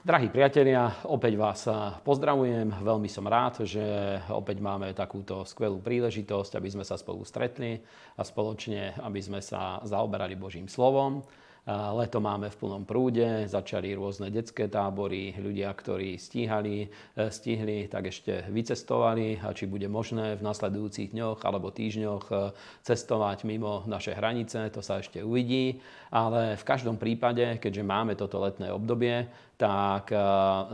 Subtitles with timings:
[0.00, 1.68] Drahí priatelia, opäť vás
[2.00, 2.72] pozdravujem.
[2.72, 3.84] Veľmi som rád, že
[4.32, 7.76] opäť máme takúto skvelú príležitosť, aby sme sa spolu stretli
[8.16, 11.20] a spoločne, aby sme sa zaoberali Božím slovom.
[11.68, 18.08] Leto máme v plnom prúde, začali rôzne detské tábory, ľudia, ktorí stíhali, e, stihli, tak
[18.08, 22.34] ešte vycestovali a či bude možné v nasledujúcich dňoch alebo týždňoch e,
[22.80, 25.84] cestovať mimo naše hranice, to sa ešte uvidí.
[26.08, 29.28] Ale v každom prípade, keďže máme toto letné obdobie,
[29.60, 30.18] tak e,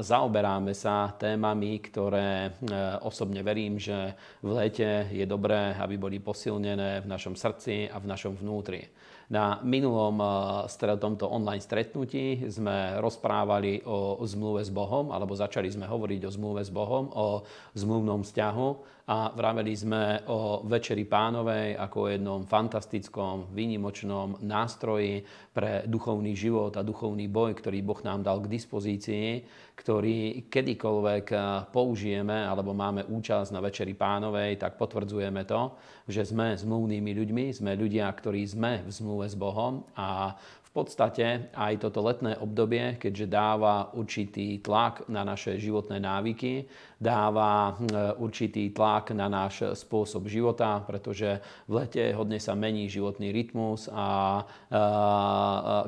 [0.06, 2.54] zaoberáme sa témami, ktoré
[3.02, 8.06] osobne verím, že v lete je dobré, aby boli posilnené v našom srdci a v
[8.06, 8.86] našom vnútri.
[9.26, 15.86] Na minulom eh, tomto online stretnutí sme rozprávali o zmluve s Bohom, alebo začali sme
[15.86, 17.42] hovoriť o zmluve s Bohom, o
[17.74, 25.22] zmluvnom vzťahu a vraveli sme o Večeri pánovej ako o jednom fantastickom, výnimočnom nástroji
[25.54, 29.46] pre duchovný život a duchovný boj, ktorý Boh nám dal k dispozícii,
[29.78, 31.26] ktorý kedykoľvek
[31.70, 35.78] použijeme alebo máme účasť na Večeri pánovej, tak potvrdzujeme to,
[36.10, 40.34] že sme zmluvnými ľuďmi, sme ľudia, ktorí sme v zmluve s Bohom a
[40.76, 48.16] podstate aj toto letné obdobie, keďže dáva určitý tlak na naše životné návyky, dáva hm,
[48.22, 54.40] určitý tlak na náš spôsob života, pretože v lete hodne sa mení životný rytmus a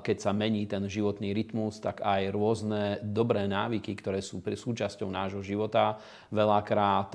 [0.04, 5.40] keď sa mení ten životný rytmus, tak aj rôzne dobré návyky, ktoré sú súčasťou nášho
[5.40, 5.96] života,
[6.34, 7.14] veľakrát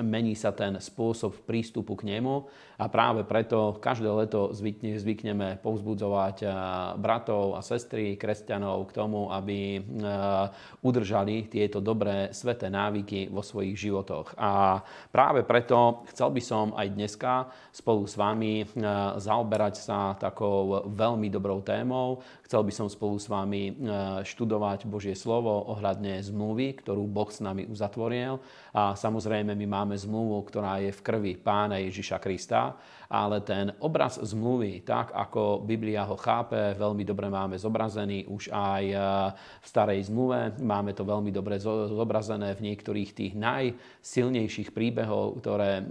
[0.00, 2.46] mení sa ten spôsob prístupu k nemu.
[2.74, 6.42] A práve preto každé leto zvykneme povzbudzovať
[6.98, 9.78] bratov a sestry, kresťanov k tomu, aby
[10.82, 12.93] udržali tieto dobré sveté návyky
[13.32, 14.38] vo svojich životoch.
[14.38, 14.78] A
[15.10, 17.32] práve preto chcel by som aj dneska
[17.74, 18.62] spolu s vami
[19.18, 22.22] zaoberať sa takou veľmi dobrou témou.
[22.54, 23.74] Chcel by som spolu s vami
[24.22, 28.38] študovať Božie slovo ohľadne zmluvy, ktorú Boh s nami uzatvoril.
[28.70, 32.78] A samozrejme my máme zmluvu, ktorá je v krvi Pána Ježiša Krista
[33.14, 38.84] ale ten obraz zmluvy, tak ako Biblia ho chápe, veľmi dobre máme zobrazený už aj
[38.90, 38.96] e,
[39.62, 40.58] v starej zmluve.
[40.58, 45.82] Máme to veľmi dobre zobrazené v niektorých tých najsilnejších príbehov, ktoré e,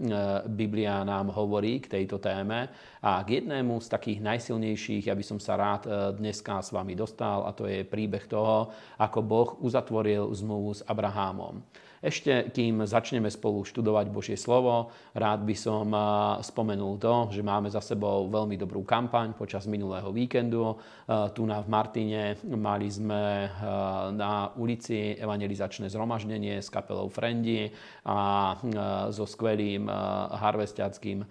[0.51, 2.67] Biblia nám hovorí k tejto téme.
[3.03, 6.95] A k jednému z takých najsilnejších, ja by som sa rád e, dneska s vami
[6.95, 11.59] dostal, a to je príbeh toho, ako Boh uzatvoril zmluvu s Abrahámom.
[12.03, 15.87] Ešte kým začneme spolu študovať Božie slovo, rád by som
[16.43, 20.75] spomenul to, že máme za sebou veľmi dobrú kampaň počas minulého víkendu.
[21.07, 23.47] Tu na v Martine mali sme
[24.19, 27.71] na ulici evangelizačné zhromaždenie s kapelou Frendi
[28.03, 28.59] a
[29.07, 29.87] so skvelým
[30.43, 31.23] harvestiackým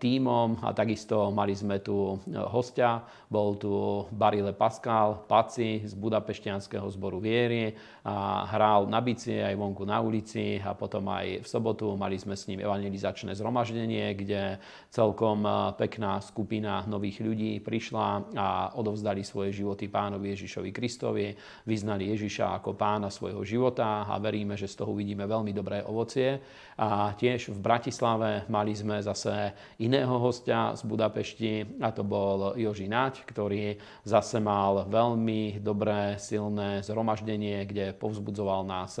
[0.00, 2.16] tímom a takisto mali sme tu
[2.48, 7.76] hostia, bol tu Barile Pascal, Paci z Budapešťanského zboru viery
[8.08, 12.40] a hral na bici aj vonku na ulici a potom aj v sobotu mali sme
[12.40, 14.56] s ním evangelizačné zhromaždenie, kde
[14.88, 15.44] celkom
[15.76, 18.48] pekná skupina nových ľudí prišla a
[18.80, 21.36] odovzdali svoje životy pánovi Ježišovi Kristovi,
[21.68, 26.40] vyznali Ježiša ako pána svojho života a veríme, že z toho uvidíme veľmi dobré ovocie.
[26.80, 32.90] A tiež v Bratislave mali sme zase iného hostia z Budapešti a to bol Joži
[32.90, 38.98] Nať, ktorý zase mal veľmi dobré, silné zhromaždenie, kde povzbudzoval nás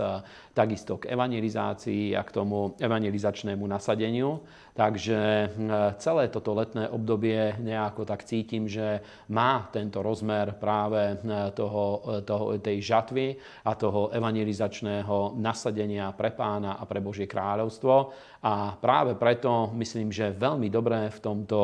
[0.54, 4.42] takisto k evangelizácii a k tomu evangelizačnému nasadeniu.
[4.80, 5.52] Takže
[6.00, 11.20] celé toto letné obdobie nejako tak cítim, že má tento rozmer práve
[11.52, 13.36] toho, toho, tej žatvy
[13.68, 17.94] a toho evangelizačného nasadenia pre pána a pre Božie kráľovstvo
[18.40, 21.58] a práve preto myslím, že veľmi dobré v tomto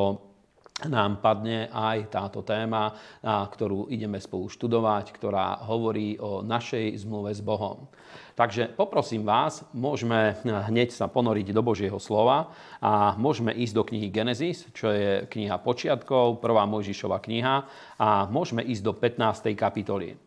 [0.85, 2.93] nám padne aj táto téma,
[3.25, 7.89] ktorú ideme spolu študovať, ktorá hovorí o našej zmluve s Bohom.
[8.37, 12.53] Takže poprosím vás, môžeme hneď sa ponoriť do Božieho slova
[12.85, 17.65] a môžeme ísť do knihy Genesis, čo je kniha počiatkov, prvá Mojžišova kniha
[17.97, 19.57] a môžeme ísť do 15.
[19.57, 20.21] kapitoly.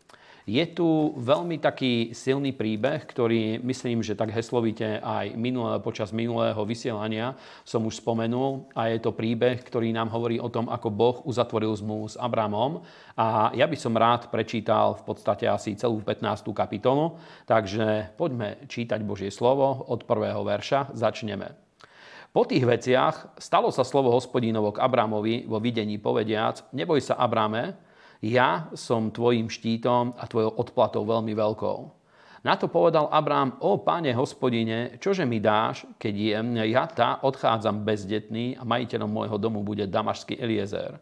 [0.50, 6.58] Je tu veľmi taký silný príbeh, ktorý myslím, že tak heslovite aj minulé, počas minulého
[6.66, 11.16] vysielania som už spomenul a je to príbeh, ktorý nám hovorí o tom, ako Boh
[11.22, 12.82] uzatvoril zmluvu s Abramom
[13.14, 16.50] a ja by som rád prečítal v podstate asi celú 15.
[16.50, 17.14] kapitolu,
[17.46, 21.54] takže poďme čítať Božie slovo od prvého verša, začneme.
[22.34, 27.89] Po tých veciach stalo sa slovo hospodínovo k Abramovi vo videní povediac, neboj sa Abrame,
[28.20, 31.78] ja som tvojim štítom a tvojou odplatou veľmi veľkou.
[32.40, 36.14] Na to povedal Abrám, o páne hospodine, čože mi dáš, keď
[36.64, 40.96] ja tá odchádzam bezdetný a majiteľom môjho domu bude damašský Eliezer.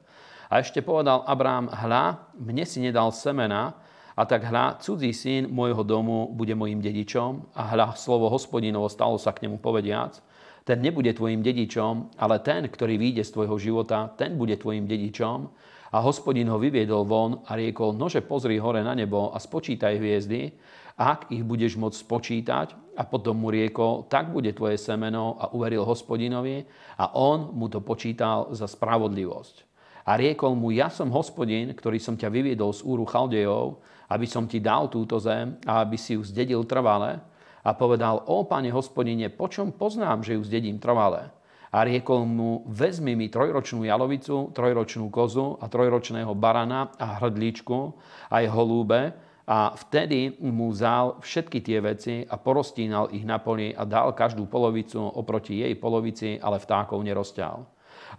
[0.51, 3.79] A ešte povedal Abrám, hľa, mne si nedal semena
[4.19, 9.15] A tak hľa, cudzí syn môjho domu bude mojim dedičom a hľa, slovo hospodinovo stalo
[9.15, 10.19] sa k nemu povediac,
[10.67, 15.55] ten nebude tvojim dedičom, ale ten, ktorý vyjde z tvojho života, ten bude tvojim dedičom.
[15.89, 20.53] A hospodin ho vyviedol von a riekol, nože pozri hore na nebo a spočítaj hviezdy,
[20.99, 22.69] ak ich budeš môcť spočítať.
[22.99, 26.67] A potom mu riekol, tak bude tvoje semeno a uveril hospodinovi
[26.99, 29.69] a on mu to počítal za spravodlivosť.
[30.09, 34.51] A riekol mu, ja som hospodin, ktorý som ťa vyviedol z úru Chaldejov, aby som
[34.51, 37.21] ti dal túto zem a aby si ju zdedil trvale.
[37.63, 41.38] A povedal, o pane hospodine, po čom poznám, že ju zdedím trvale?
[41.69, 47.93] A riekol mu, vezmi mi trojročnú jalovicu, trojročnú kozu a trojročného barana a hrdličku,
[48.33, 49.13] aj holúbe,
[49.49, 54.45] a vtedy mu vzal všetky tie veci a porostínal ich na poli a dal každú
[54.45, 57.57] polovicu oproti jej polovici, ale vtákov nerozťal.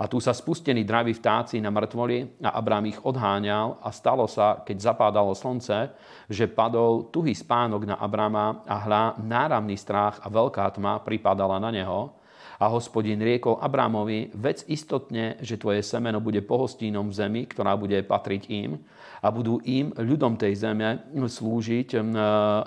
[0.01, 4.65] A tu sa spustení draví vtáci na mŕtvoli a Abrám ich odháňal a stalo sa,
[4.65, 5.93] keď zapádalo slnce,
[6.25, 11.69] že padol tuhý spánok na Abrama a hľa náramný strach a veľká tma pripadala na
[11.69, 12.18] neho
[12.59, 18.03] a hospodin riekol Abrámovi, vec istotne, že tvoje semeno bude pohostínom v zemi, ktorá bude
[18.03, 18.75] patriť im
[19.23, 21.95] a budú im, ľudom tej zeme, slúžiť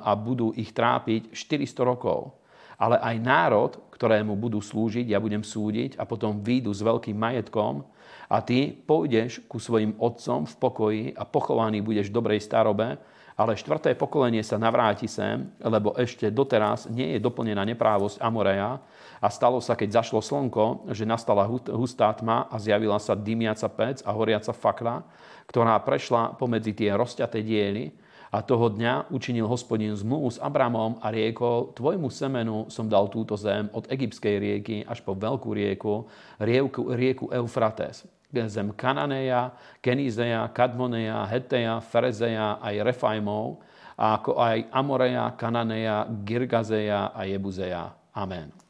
[0.00, 2.32] a budú ich trápiť 400 rokov.
[2.80, 7.84] Ale aj národ, ktorému budú slúžiť, ja budem súdiť a potom výjdu s veľkým majetkom
[8.32, 12.96] a ty pôjdeš ku svojim otcom v pokoji a pochovaný budeš v dobrej starobe,
[13.36, 18.80] ale štvrté pokolenie sa navráti sem, lebo ešte doteraz nie je doplnená neprávosť Amoreja,
[19.22, 24.02] a stalo sa, keď zašlo slnko, že nastala hustá tma a zjavila sa dymiaca pec
[24.02, 25.06] a horiaca fakla,
[25.46, 27.94] ktorá prešla pomedzi tie rozťaté diely.
[28.32, 33.36] A toho dňa učinil hospodin zmluvu s Abramom a riekol, tvojmu semenu som dal túto
[33.36, 36.08] zem od egyptskej rieky až po veľkú rieku,
[36.40, 38.08] rieku, rieku Eufrates.
[38.32, 39.52] Zem Kananeja,
[39.84, 43.60] Kenizeja, Kadmoneja, Heteja, Ferezeja, aj Refajmov,
[44.00, 47.92] ako aj Amoreja, Kananeja, Girgazeja a Jebuzeja.
[48.16, 48.61] Amen.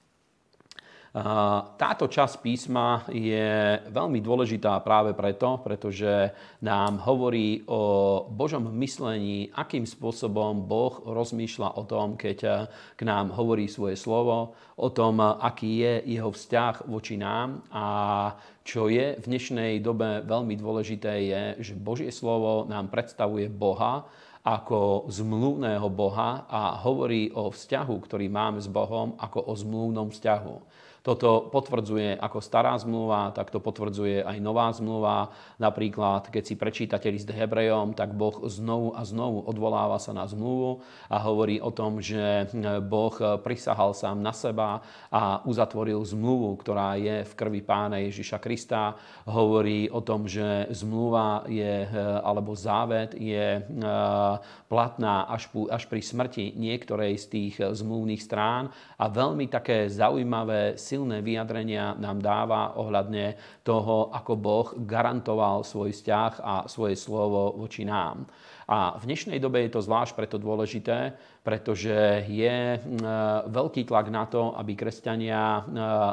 [1.77, 6.33] Táto časť písma je veľmi dôležitá práve preto, pretože
[6.65, 12.65] nám hovorí o Božom myslení, akým spôsobom Boh rozmýšľa o tom, keď
[12.97, 17.87] k nám hovorí svoje slovo, o tom, aký je jeho vzťah voči nám a
[18.65, 24.09] čo je v dnešnej dobe veľmi dôležité je, že Božie slovo nám predstavuje Boha,
[24.43, 30.57] ako zmluvného Boha a hovorí o vzťahu, ktorý máme s Bohom, ako o zmluvnom vzťahu.
[31.03, 35.35] Toto potvrdzuje ako stará zmluva, tak to potvrdzuje aj nová zmluva.
[35.59, 40.79] Napríklad, keď si prečítate list Hebrejom, tak Boh znovu a znovu odvoláva sa na zmluvu
[41.11, 42.47] a hovorí o tom, že
[42.87, 43.11] Boh
[43.43, 44.79] prisahal sám na seba
[45.11, 48.95] a uzatvoril zmluvu, ktorá je v krvi pána Ježiša Krista.
[49.27, 51.83] Hovorí o tom, že zmluva je,
[52.23, 53.61] alebo závet je e,
[54.71, 58.71] platná až, až pri smrti niektorej z tých zmluvných strán
[59.03, 63.33] a veľmi také zaujímavé silné vyjadrenia nám dáva ohľadne
[63.65, 68.29] toho, ako Boh garantoval svoj vzťah a svoje slovo voči nám.
[68.69, 72.79] A v dnešnej dobe je to zvlášť preto dôležité, pretože je
[73.51, 75.67] veľký tlak na to, aby kresťania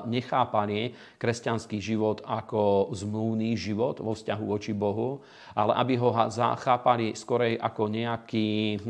[0.09, 5.21] nechápali kresťanský život ako zmluvný život vo vzťahu voči Bohu,
[5.53, 8.81] ale aby ho zachápali skorej ako nejaký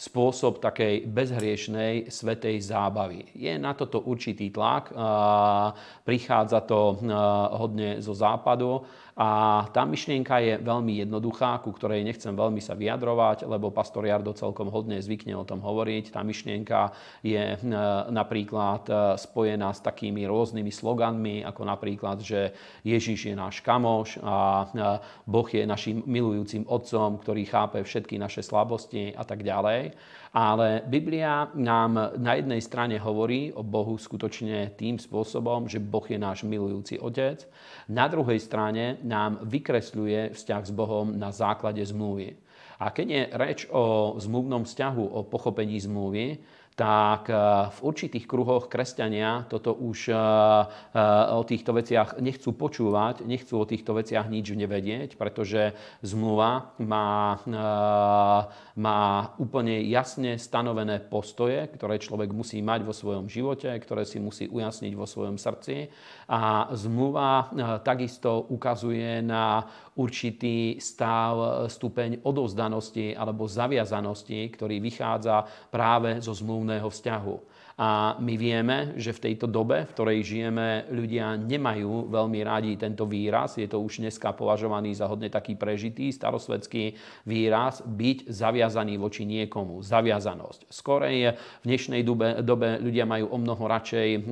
[0.00, 3.28] spôsob takej bezhriešnej svetej zábavy.
[3.36, 4.88] Je na toto určitý tlak,
[6.08, 6.96] prichádza to
[7.60, 8.80] hodne zo západu
[9.18, 14.30] a tá myšlienka je veľmi jednoduchá, ku ktorej nechcem veľmi sa vyjadrovať, lebo pastor Jardo
[14.36, 16.14] celkom hodne zvykne o tom hovoriť.
[16.14, 16.94] Tá myšlienka
[17.26, 17.56] je e,
[18.14, 22.54] napríklad e, spojená s takými rôznymi sloganmi, ako napríklad, že
[22.86, 24.66] Ježiš je náš kamoš a e,
[25.26, 29.96] Boh je našim milujúcim otcom, ktorý chápe všetky naše slabosti a tak ďalej.
[30.30, 36.14] Ale Biblia nám na jednej strane hovorí o Bohu skutočne tým spôsobom, že Boh je
[36.14, 37.50] náš milujúci otec.
[37.90, 42.36] Na druhej strane nám vykresľuje vzťah s Bohom na základe zmluvy.
[42.80, 46.40] A keď je reč o zmluvnom vzťahu, o pochopení zmluvy,
[46.78, 47.36] tak eh,
[47.68, 53.68] v určitých kruhoch kresťania toto už eh, eh, o týchto veciach nechcú počúvať, nechcú o
[53.68, 57.38] týchto veciach nič nevedieť, pretože zmluva má,
[58.74, 59.00] má
[59.36, 64.92] úplne jasne stanovené postoje, ktoré človek musí mať vo svojom živote, ktoré si musí ujasniť
[64.96, 65.92] vo svojom srdci.
[66.30, 67.52] A zmluva
[67.84, 69.66] takisto ukazuje na
[69.98, 77.36] určitý stav, stupeň odovzdanosti alebo zaviazanosti, ktorý vychádza práve zo zmluvného vzťahu.
[77.80, 83.08] A my vieme, že v tejto dobe, v ktorej žijeme, ľudia nemajú veľmi rádi tento
[83.08, 83.56] výraz.
[83.56, 86.92] Je to už dneska považovaný za hodne taký prežitý starosvedský
[87.24, 89.80] výraz byť zaviazaný voči niekomu.
[89.80, 90.68] Zaviazanosť.
[90.68, 94.28] Skorej v dnešnej dobe, dobe ľudia majú o mnoho radšej e, e,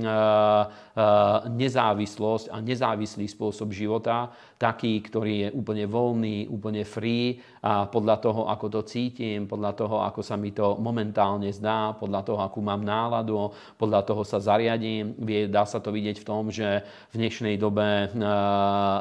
[1.48, 8.50] nezávislosť a nezávislý spôsob života, taký, ktorý je úplne voľný, úplne free a podľa toho,
[8.50, 12.82] ako to cítim, podľa toho, ako sa mi to momentálne zdá, podľa toho, akú mám
[12.82, 15.14] náladu, podľa toho sa zariadím.
[15.46, 16.82] Dá sa to vidieť v tom, že
[17.14, 18.10] v dnešnej dobe eh,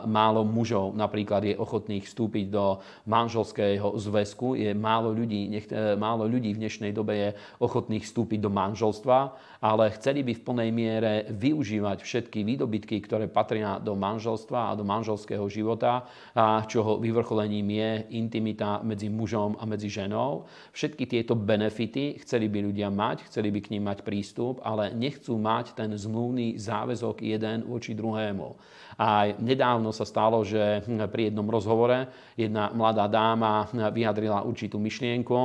[0.05, 2.77] málo mužov napríklad je ochotných vstúpiť do
[3.09, 4.53] manželského zväzku.
[4.53, 9.17] Je málo ľudí, nech, eh, málo ľudí v dnešnej dobe je ochotných vstúpiť do manželstva,
[9.57, 14.85] ale chceli by v plnej miere využívať všetky výdobytky, ktoré patria do manželstva a do
[14.85, 16.05] manželského života,
[16.37, 20.45] a čoho vyvrcholením je intimita medzi mužom a medzi ženou.
[20.71, 25.39] Všetky tieto benefity chceli by ľudia mať, chceli by k ním mať prístup ale nechcú
[25.39, 28.59] mať ten zmluvný záväzok jeden voči druhému.
[28.97, 35.37] A nedávno sa stalo, že pri jednom rozhovore jedna mladá dáma vyjadrila určitú myšlienku,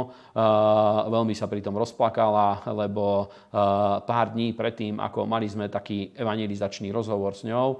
[1.06, 3.28] veľmi sa pri tom rozplakala, lebo
[4.08, 7.78] pár dní predtým, ako mali sme taký evangelizačný rozhovor s ňou,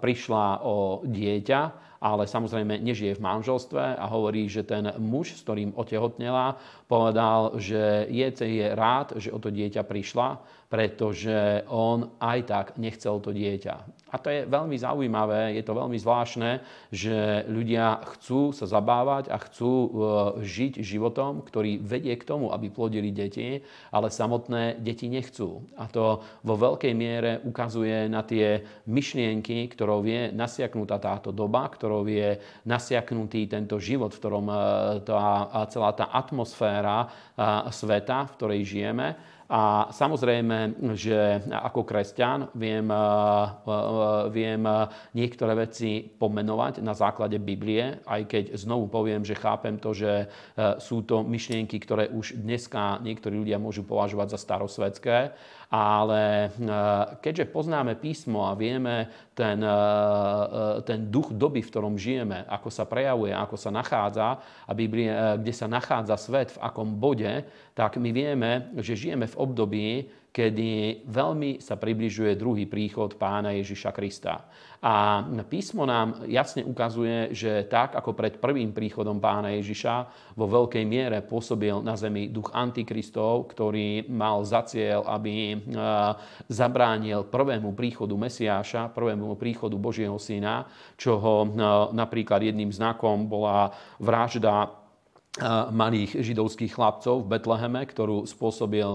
[0.00, 1.60] prišla o dieťa,
[2.00, 8.06] ale samozrejme nežije v manželstve a hovorí, že ten muž, s ktorým otehotnela, povedal, že
[8.12, 10.38] je, je rád, že o to dieťa prišla,
[10.68, 13.95] pretože on aj tak nechcel to dieťa.
[14.06, 16.62] A to je veľmi zaujímavé, je to veľmi zvláštne,
[16.94, 19.88] že ľudia chcú sa zabávať a chcú e,
[20.46, 23.58] žiť životom, ktorý vedie k tomu, aby plodili deti,
[23.90, 25.66] ale samotné deti nechcú.
[25.74, 32.06] A to vo veľkej miere ukazuje na tie myšlienky, ktorou je nasiaknutá táto doba, ktorou
[32.06, 34.56] je nasiaknutý tento život, v ktorom e,
[35.02, 37.06] tá, celá tá atmosféra e,
[37.74, 43.82] sveta, v ktorej žijeme, a samozrejme, že ako kresťan viem, eh, eh,
[44.34, 44.62] viem
[45.14, 50.74] niektoré veci pomenovať na základe Biblie, aj keď znovu poviem, že chápem to, že eh,
[50.82, 55.18] sú to myšlienky, ktoré už dneska niektorí ľudia môžu považovať za starosvedské
[55.66, 56.54] ale
[57.18, 59.58] keďže poznáme písmo a vieme ten,
[60.86, 65.52] ten duch doby, v ktorom žijeme, ako sa prejavuje, ako sa nachádza, a Biblie, kde
[65.52, 67.42] sa nachádza svet, v akom bode,
[67.74, 73.88] tak my vieme, že žijeme v období, kedy veľmi sa približuje druhý príchod pána Ježiša
[73.96, 74.44] Krista.
[74.84, 79.94] A písmo nám jasne ukazuje, že tak ako pred prvým príchodom pána Ježiša
[80.36, 85.58] vo veľkej miere pôsobil na zemi duch antikristov, ktorý mal za cieľ, aby e,
[86.52, 90.68] zabránil prvému príchodu Mesiáša, prvému príchodu Božieho syna,
[91.00, 91.48] čoho e,
[91.96, 94.84] napríklad jedným znakom bola vražda
[95.72, 98.88] malých židovských chlapcov v Betleheme, ktorú spôsobil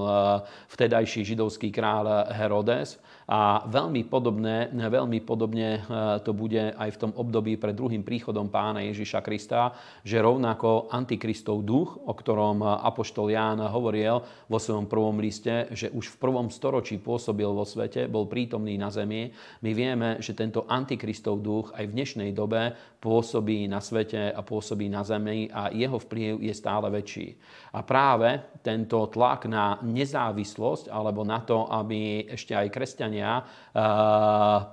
[0.74, 2.98] vtedajší židovský kráľ Herodes.
[3.32, 5.88] A veľmi podobne, veľmi podobne
[6.28, 9.72] to bude aj v tom období pred druhým príchodom pána Ježiša Krista,
[10.04, 14.20] že rovnako antikristov duch, o ktorom apoštol Ján hovoril
[14.52, 18.92] vo svojom prvom liste, že už v prvom storočí pôsobil vo svete, bol prítomný na
[18.92, 19.32] zemi.
[19.64, 24.92] My vieme, že tento antikristov duch aj v dnešnej dobe pôsobí na svete a pôsobí
[24.92, 27.40] na zemi a jeho vplyv je stále väčší.
[27.72, 33.46] A práve tento tlak na nezávislosť alebo na to, aby ešte aj kresťania eh,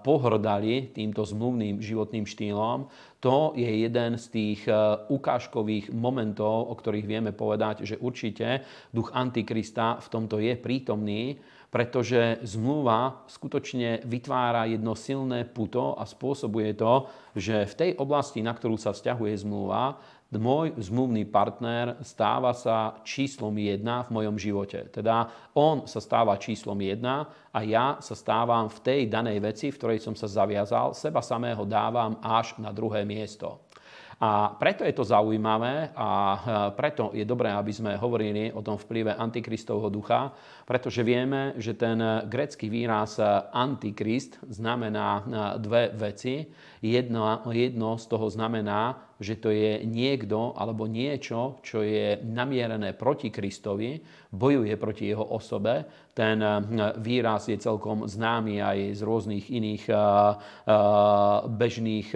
[0.03, 4.75] pohrdali týmto zmluvným životným štýlom, to je jeden z tých eh,
[5.15, 11.39] ukážkových momentov, o ktorých vieme povedať, že určite duch Antikrista v tomto je prítomný,
[11.69, 18.57] pretože zmluva skutočne vytvára jedno silné puto a spôsobuje to, že v tej oblasti, na
[18.57, 20.01] ktorú sa vzťahuje zmluva,
[20.37, 24.93] môj zmluvný partner stáva sa číslom jedna v mojom živote.
[24.93, 29.79] Teda on sa stáva číslom jedna a ja sa stávam v tej danej veci, v
[29.81, 33.65] ktorej som sa zaviazal, seba samého dávam až na druhé miesto.
[34.19, 36.39] A preto je to zaujímavé a e,
[36.75, 40.35] preto je dobré, aby sme hovorili o tom vplyve antikristovho ducha,
[40.67, 43.23] pretože vieme, že ten grecký výraz
[43.55, 45.23] antikrist znamená e,
[45.63, 46.51] dve veci.
[46.83, 53.35] Jedno, jedno z toho znamená že to je niekto alebo niečo, čo je namierené proti
[53.35, 53.99] Kristovi,
[54.31, 55.83] bojuje proti jeho osobe.
[56.15, 56.63] Ten eh,
[57.03, 60.35] výraz je celkom známy aj z rôznych iných eh, eh,
[61.51, 62.09] bežných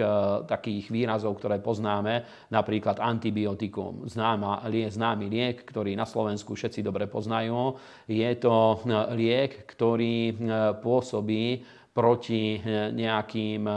[0.47, 4.07] takých výrazov, ktoré poznáme, napríklad antibiotikum.
[4.07, 7.75] Známa, známy liek, ktorý na Slovensku všetci dobre poznajú.
[8.07, 8.79] Je to
[9.15, 10.35] liek, ktorý
[10.79, 12.57] pôsobí proti
[12.93, 13.69] nejakým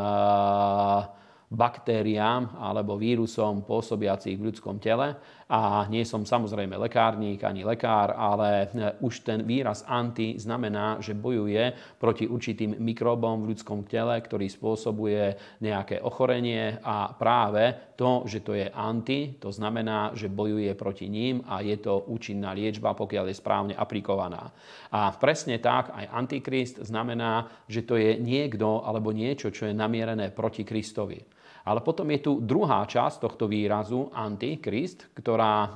[1.47, 5.15] baktériám alebo vírusom pôsobiacich v ľudskom tele.
[5.47, 8.67] A nie som samozrejme lekárnik ani lekár, ale
[8.99, 11.71] už ten výraz anti znamená, že bojuje
[12.03, 18.59] proti určitým mikrobom v ľudskom tele, ktorý spôsobuje nejaké ochorenie a práve to, že to
[18.59, 23.39] je anti, to znamená, že bojuje proti ním a je to účinná liečba, pokiaľ je
[23.39, 24.51] správne aplikovaná.
[24.91, 30.35] A presne tak aj antikrist znamená, že to je niekto alebo niečo, čo je namierené
[30.35, 31.36] proti Kristovi.
[31.67, 35.75] Ale potom je tu druhá časť tohto výrazu, antikrist, ktorá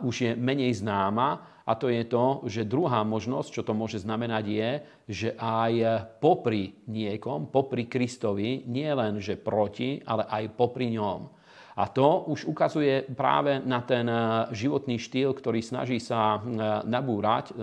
[0.00, 4.44] už je menej známa a to je to, že druhá možnosť, čo to môže znamenať,
[4.48, 4.70] je,
[5.04, 5.72] že aj
[6.16, 11.36] popri niekom, popri Kristovi, nie len, že proti, ale aj popri ňom.
[11.78, 14.02] A to už ukazuje práve na ten
[14.50, 16.42] životný štýl, ktorý snaží sa
[16.82, 17.54] nabúrať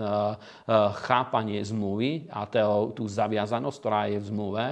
[1.04, 2.48] chápanie zmluvy a
[2.96, 4.66] tú zaviazanosť, ktorá je v zmluve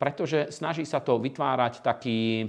[0.00, 2.48] pretože snaží sa to vytvárať taký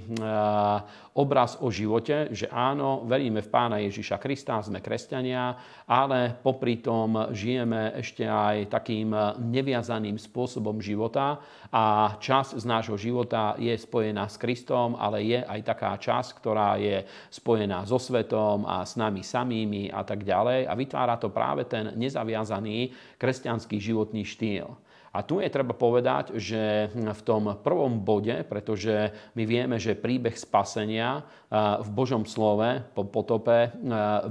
[1.12, 5.52] obraz o živote, že áno, veríme v Pána Ježiša Krista, sme kresťania,
[5.84, 9.12] ale popri tom žijeme ešte aj takým
[9.52, 11.36] neviazaným spôsobom života
[11.68, 16.80] a časť z nášho života je spojená s Kristom, ale je aj taká časť, ktorá
[16.80, 21.68] je spojená so svetom a s nami samými a tak ďalej a vytvára to práve
[21.68, 24.72] ten nezaviazaný kresťanský životný štýl.
[25.12, 30.32] A tu je treba povedať, že v tom prvom bode, pretože my vieme, že príbeh
[30.32, 31.20] spasenia
[31.52, 33.76] v Božom slove po potope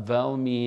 [0.02, 0.62] veľmi,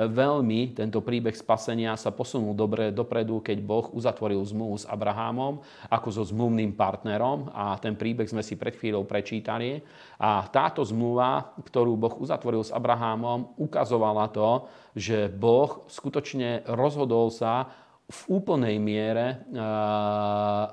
[0.00, 5.60] veľmi tento príbeh spasenia sa posunul dobre dopredu, keď Boh uzatvoril zmluvu s Abrahamom
[5.92, 9.84] ako so zmluvným partnerom a ten príbeh sme si pred chvíľou prečítali.
[10.16, 14.64] A táto zmluva, ktorú Boh uzatvoril s Abrahamom, ukazovala to,
[14.96, 17.68] že Boh skutočne rozhodol sa
[18.08, 19.44] v úplnej miere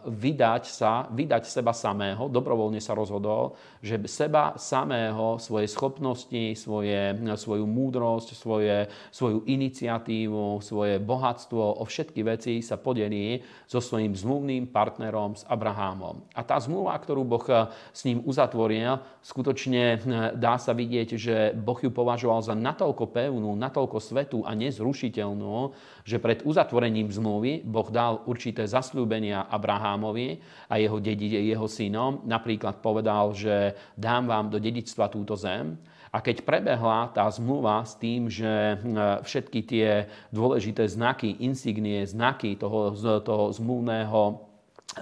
[0.08, 7.68] vydať sa, vydať seba samého, dobrovoľne sa rozhodol, že seba samého, svoje schopnosti, svoje, svoju
[7.68, 15.36] múdrosť, svoje, svoju iniciatívu, svoje bohatstvo, o všetky veci sa podelí so svojím zmluvným partnerom
[15.36, 16.24] s Abrahámom.
[16.32, 17.44] A tá zmluva, ktorú Boh
[17.92, 20.00] s ním uzatvoril, skutočne
[20.40, 25.76] dá sa vidieť, že Boh ju považoval za natoľko pevnú, natoľko svetú a nezrušiteľnú,
[26.08, 30.38] že pred uzatvorením zmluvy zmluvy Boh dal určité zasľúbenia Abrahámovi
[30.70, 32.22] a jeho, dedi, jeho synom.
[32.22, 35.74] Napríklad povedal, že dám vám do dedictva túto zem.
[36.14, 38.78] A keď prebehla tá zmluva s tým, že
[39.26, 42.94] všetky tie dôležité znaky, insignie, znaky toho,
[43.26, 44.46] toho zmluvného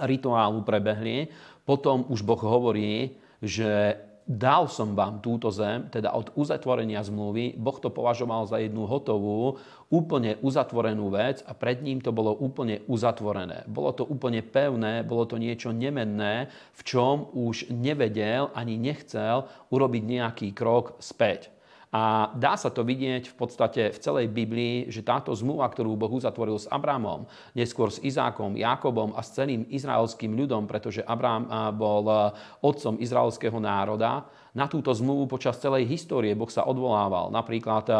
[0.00, 1.28] rituálu prebehli,
[1.68, 7.76] potom už Boh hovorí, že dal som vám túto zem, teda od uzatvorenia zmluvy, Boh
[7.76, 9.60] to považoval za jednu hotovú,
[9.92, 13.68] úplne uzatvorenú vec a pred ním to bolo úplne uzatvorené.
[13.70, 20.02] Bolo to úplne pevné, bolo to niečo nemenné, v čom už nevedel ani nechcel urobiť
[20.02, 21.53] nejaký krok späť.
[21.94, 26.10] A dá sa to vidieť v podstate v celej Biblii, že táto zmluva, ktorú Boh
[26.10, 31.46] uzatvoril s Abramom, neskôr s Izákom, Jákobom a s celým izraelským ľudom, pretože Abrám
[31.78, 32.34] bol
[32.66, 37.34] otcom izraelského národa, na túto zmluvu počas celej histórie Boh sa odvolával.
[37.34, 37.90] Napríklad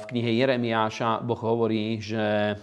[0.00, 2.56] v knihe Jeremiáša Boh hovorí, že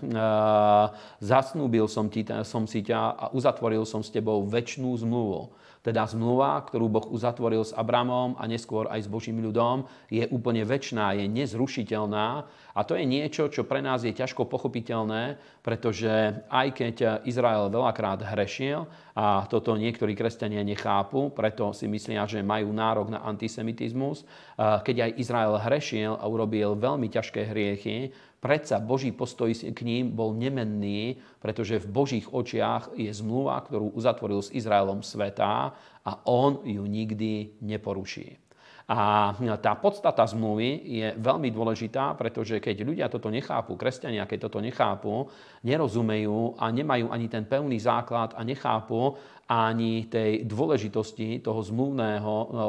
[1.21, 5.53] zasnúbil som, ti, som si ťa a uzatvoril som s tebou väčšnú zmluvu.
[5.85, 10.65] Teda zmluva, ktorú Boh uzatvoril s Abramom a neskôr aj s Božím ľudom, je úplne
[10.65, 16.11] väčšiná, je nezrušiteľná a to je niečo, čo pre nás je ťažko pochopiteľné, pretože
[16.51, 18.83] aj keď Izrael veľakrát hrešil,
[19.15, 24.27] a toto niektorí kresťania nechápu, preto si myslia, že majú nárok na antisemitizmus,
[24.59, 28.11] keď aj Izrael hrešil a urobil veľmi ťažké hriechy,
[28.45, 34.37] Predsa Boží postoj k ním bol nemenný, pretože v Božích očiach je zmluva, ktorú uzatvoril
[34.45, 35.73] s Izraelom sveta
[36.05, 38.44] a on ju nikdy neporuší.
[38.85, 39.33] A
[39.65, 45.25] tá podstata zmluvy je veľmi dôležitá, pretože keď ľudia toto nechápu, kresťania, keď toto nechápu,
[45.65, 49.17] nerozumejú a nemajú ani ten pevný základ a nechápu
[49.49, 52.65] ani tej dôležitosti toho zmluvného no,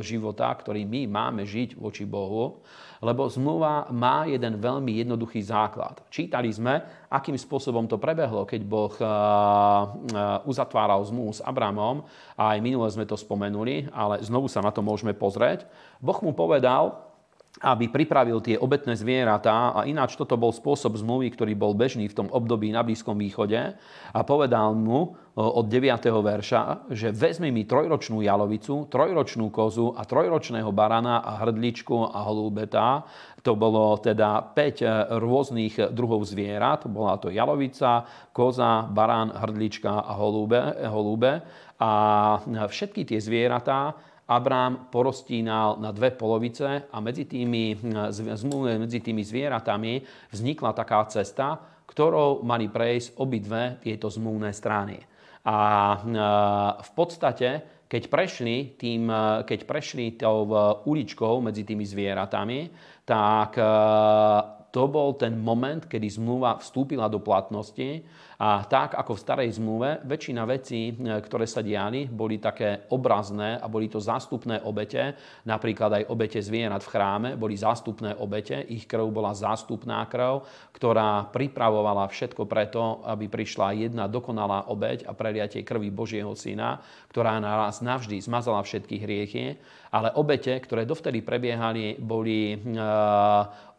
[0.00, 2.64] života, ktorý my máme žiť voči Bohu,
[3.04, 6.00] lebo zmluva má jeden veľmi jednoduchý základ.
[6.08, 6.80] Čítali sme,
[7.12, 12.08] akým spôsobom to prebehlo, keď Boh eh, eh, uzatváral zmluvu s Abramom.
[12.40, 15.68] A aj minule sme to spomenuli, ale znovu sa na to môžeme pozrieť.
[16.00, 17.03] Boh mu povedal,
[17.62, 22.16] aby pripravil tie obetné zvieratá a ináč toto bol spôsob zmluvy, ktorý bol bežný v
[22.18, 23.78] tom období na Blízkom východe
[24.10, 26.02] a povedal mu od 9.
[26.02, 33.06] verša, že vezmi mi trojročnú jalovicu, trojročnú kozu a trojročného barana a hrdličku a holúbeta.
[33.46, 36.86] To bolo teda 5 rôznych druhov zvierat.
[36.90, 38.02] Bola to jalovica,
[38.34, 40.58] koza, barán, hrdlička a holúbe,
[40.90, 41.42] holúbe
[41.78, 41.90] a
[42.70, 47.76] všetky tie zvieratá Abrám porostínal na dve polovice a medzi tými,
[48.80, 50.00] medzi tými zvieratami
[50.32, 54.96] vznikla taká cesta, ktorou mali prejsť obidve tieto zmluvné strany.
[55.44, 55.56] A
[56.80, 59.12] v podstate, keď prešli, tým,
[59.44, 60.48] keď prešli tou
[60.88, 62.72] uličkou medzi tými zvieratami,
[63.04, 63.60] tak
[64.72, 68.02] to bol ten moment, kedy zmluva vstúpila do platnosti
[68.38, 73.62] a tak ako v starej zmluve, väčšina vecí, e, ktoré sa diali, boli také obrazné
[73.62, 75.14] a boli to zástupné obete,
[75.46, 80.42] napríklad aj obete zvierat v chráme, boli zástupné obete, ich krv bola zástupná krv,
[80.74, 86.82] ktorá pripravovala všetko preto, aby prišla jedna dokonalá obeť a preliatie krvi Božieho Syna,
[87.14, 89.58] ktorá naraz navždy zmazala všetky hriechy,
[89.94, 92.82] ale obete, ktoré dovtedy prebiehali, boli e,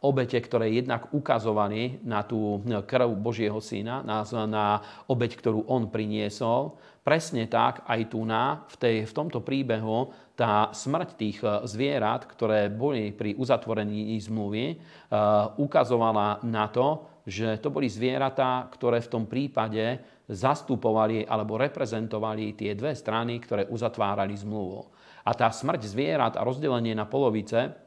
[0.06, 6.78] obete, ktoré jednak ukazovali na tú krv Božieho syna, na, na obeť, ktorú on priniesol.
[7.06, 12.26] Presne tak aj tu na, v, tej, v tomto príbehu, tá smrť tých eh, zvierat,
[12.26, 19.12] ktoré boli pri uzatvorení zmluvy, uh, ukazovala na to, že to boli zvieratá, ktoré v
[19.12, 19.98] tom prípade
[20.30, 24.86] zastupovali alebo reprezentovali tie dve strany, ktoré uzatvárali zmluvu.
[25.26, 27.85] A tá smrť zvierat a rozdelenie na polovice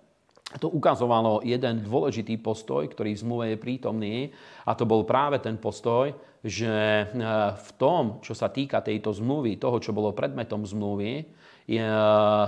[0.56, 4.16] to ukazovalo jeden dôležitý postoj, ktorý v zmluve je prítomný
[4.64, 6.08] a to bol práve ten postoj,
[6.40, 7.04] že e,
[7.52, 11.28] v tom, čo sa týka tejto zmluvy, toho, čo bolo predmetom zmluvy,
[11.68, 11.84] je,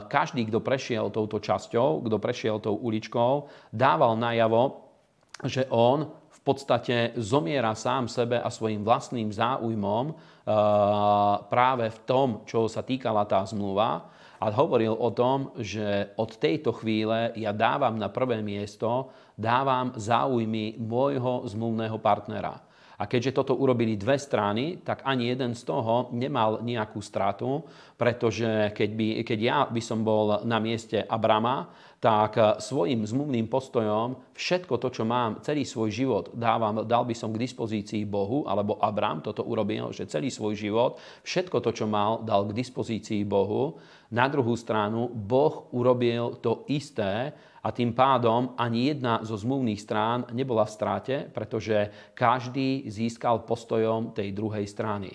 [0.08, 4.88] každý, kto prešiel touto časťou, kto prešiel tou uličkou, dával najavo,
[5.44, 10.14] že on v podstate zomiera sám sebe a svojim vlastným záujmom e,
[11.52, 14.08] práve v tom, čo sa týkala tá zmluva
[14.40, 20.80] a hovoril o tom, že od tejto chvíle ja dávam na prvé miesto, dávam záujmy
[20.80, 22.64] môjho zmluvného partnera.
[23.00, 27.64] A keďže toto urobili dve strany, tak ani jeden z toho nemal nejakú stratu,
[27.96, 34.20] pretože keď, by, keď ja by som bol na mieste Abrama, tak svojim zmluvným postojom
[34.36, 38.76] všetko to, čo mám, celý svoj život dávam, dal by som k dispozícii Bohu, alebo
[38.80, 43.80] Abram toto urobil, že celý svoj život, všetko to, čo mal, dal k dispozícii Bohu.
[44.10, 47.30] Na druhú stranu, Boh urobil to isté
[47.62, 54.10] a tým pádom ani jedna zo zmluvných strán nebola v stráte, pretože každý získal postojom
[54.10, 55.14] tej druhej strany.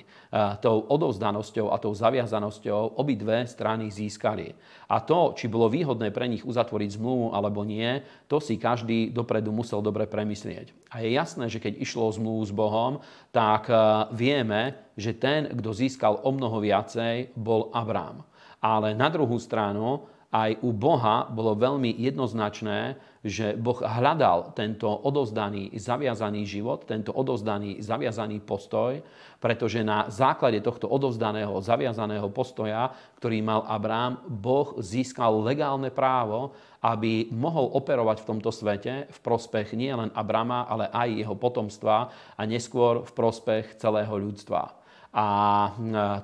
[0.63, 4.55] Tou odovzdanosťou a tou zaviazanosťou obidve strany získali.
[4.88, 7.99] A to, či bolo výhodné pre nich uzatvoriť zmluvu alebo nie,
[8.31, 10.71] to si každý dopredu musel dobre premyslieť.
[10.95, 13.03] A je jasné, že keď išlo o zmluvu s Bohom,
[13.36, 13.67] tak
[14.15, 18.23] vieme, že ten, kto získal o mnoho viacej, bol Abrám.
[18.65, 25.71] Ale na druhú stranu, aj u Boha bolo veľmi jednoznačné, že Boh hľadal tento odozdaný,
[25.78, 28.99] zaviazaný život, tento odozdaný, zaviazaný postoj,
[29.39, 32.89] pretože na základe tohto odovzdaného, zaviazaného postoja,
[33.21, 36.51] ktorý mal Abrám, Boh získal legálne právo,
[36.82, 42.41] aby mohol operovať v tomto svete v prospech nielen Abrama, ale aj jeho potomstva a
[42.43, 44.85] neskôr v prospech celého ľudstva.
[45.15, 45.28] A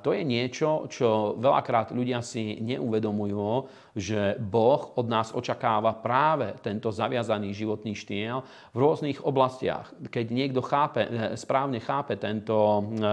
[0.04, 6.91] to je niečo, čo veľakrát ľudia si neuvedomujú, že Boh od nás očakáva práve tento
[6.91, 8.43] zaviazaný životný štýl
[8.75, 9.95] v rôznych oblastiach.
[10.12, 13.08] Keď niekto chápe, e, správne chápe tento, e,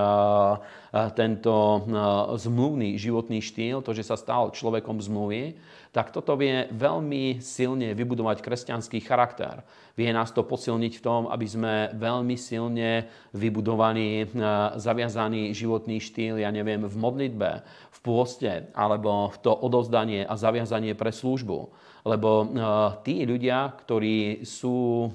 [0.98, 1.54] e, tento
[2.34, 5.54] zmluvný životný štýl, to, že sa stal človekom zmluvy,
[5.92, 9.64] tak toto vie veľmi silne vybudovať kresťanský charakter.
[9.96, 14.30] Vie nás to posilniť v tom, aby sme veľmi silne vybudovaní,
[14.78, 17.50] zaviazaný životný štýl, ja neviem, v modlitbe,
[17.90, 21.58] v pôste, alebo v to odozdanie a zaviazanie pre službu.
[22.06, 22.46] Lebo
[23.02, 25.10] tí ľudia, ktorí sú,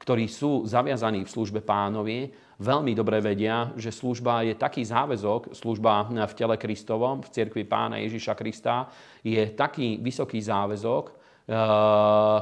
[0.00, 6.06] ktorí sú zaviazaní v službe pánovi, veľmi dobre vedia, že služba je taký záväzok, služba
[6.06, 8.86] v tele Kristovom, v cirkvi pána Ježiša Krista,
[9.26, 11.04] je taký vysoký záväzok,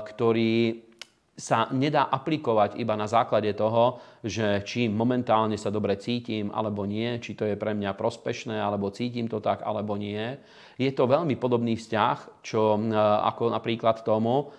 [0.05, 0.85] ktorý
[1.41, 7.17] sa nedá aplikovať iba na základe toho, že či momentálne sa dobre cítim alebo nie,
[7.17, 10.37] či to je pre mňa prospešné, alebo cítim to tak alebo nie.
[10.77, 12.77] Je to veľmi podobný vzťah, čo
[13.25, 14.53] ako napríklad tomu,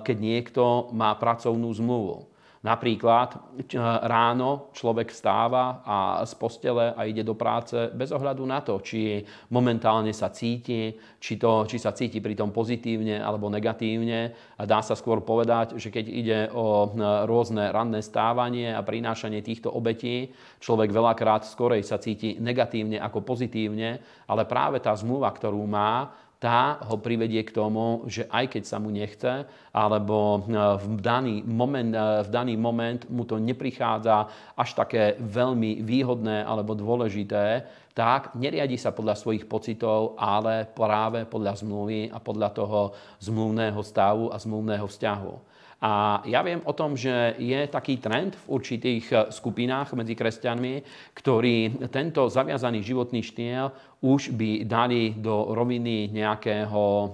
[0.00, 2.24] keď niekto má pracovnú zmluvu.
[2.64, 3.60] Napríklad
[4.08, 9.20] ráno človek vstáva a z postele a ide do práce bez ohľadu na to, či
[9.52, 14.32] momentálne sa cíti, či, to, či sa cíti pritom pozitívne alebo negatívne.
[14.56, 16.88] A dá sa skôr povedať, že keď ide o
[17.28, 20.32] rôzne ranné stávanie a prinášanie týchto obetí,
[20.64, 26.82] človek veľakrát skorej sa cíti negatívne ako pozitívne, ale práve tá zmluva, ktorú má, tá
[26.84, 31.92] ho privedie k tomu, že aj keď sa mu nechce, alebo e, v daný moment,
[31.94, 38.74] e, v daný moment mu to neprichádza až také veľmi výhodné alebo dôležité, tak neriadi
[38.74, 42.80] sa podľa svojich pocitov, ale práve podľa zmluvy a podľa toho
[43.22, 45.53] zmluvného stavu a zmluvného vzťahu.
[45.84, 50.74] A ja viem o tom, že je taký trend v určitých eh, skupinách medzi kresťanmi,
[51.12, 53.68] ktorí tento zaviazaný životný štýl
[54.00, 57.08] už by dali do roviny nejakého eh,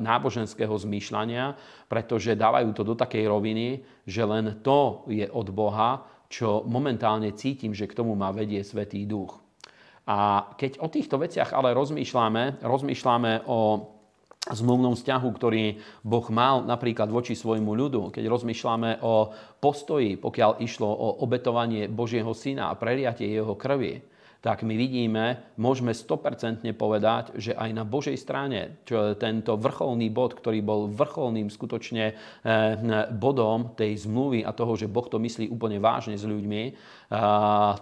[0.00, 1.52] náboženského zmýšľania,
[1.84, 7.76] pretože dávajú to do takej roviny, že len to je od Boha, čo momentálne cítim,
[7.76, 9.36] že k tomu má vedie Svetý Duch.
[10.08, 13.92] A keď o týchto veciach ale rozmýšľame, rozmýšľame o
[14.52, 20.84] zmluvnom vzťahu, ktorý Boh mal napríklad voči svojmu ľudu, keď rozmýšľame o postoji, pokiaľ išlo
[20.84, 24.13] o obetovanie Božieho syna a preliatie jeho krvi,
[24.44, 30.36] tak my vidíme, môžeme 100% povedať, že aj na Božej strane, čo tento vrcholný bod,
[30.36, 32.16] ktorý bol vrcholným skutočne eh,
[33.16, 36.62] bodom tej zmluvy a toho, že Boh to myslí úplne vážne s ľuďmi,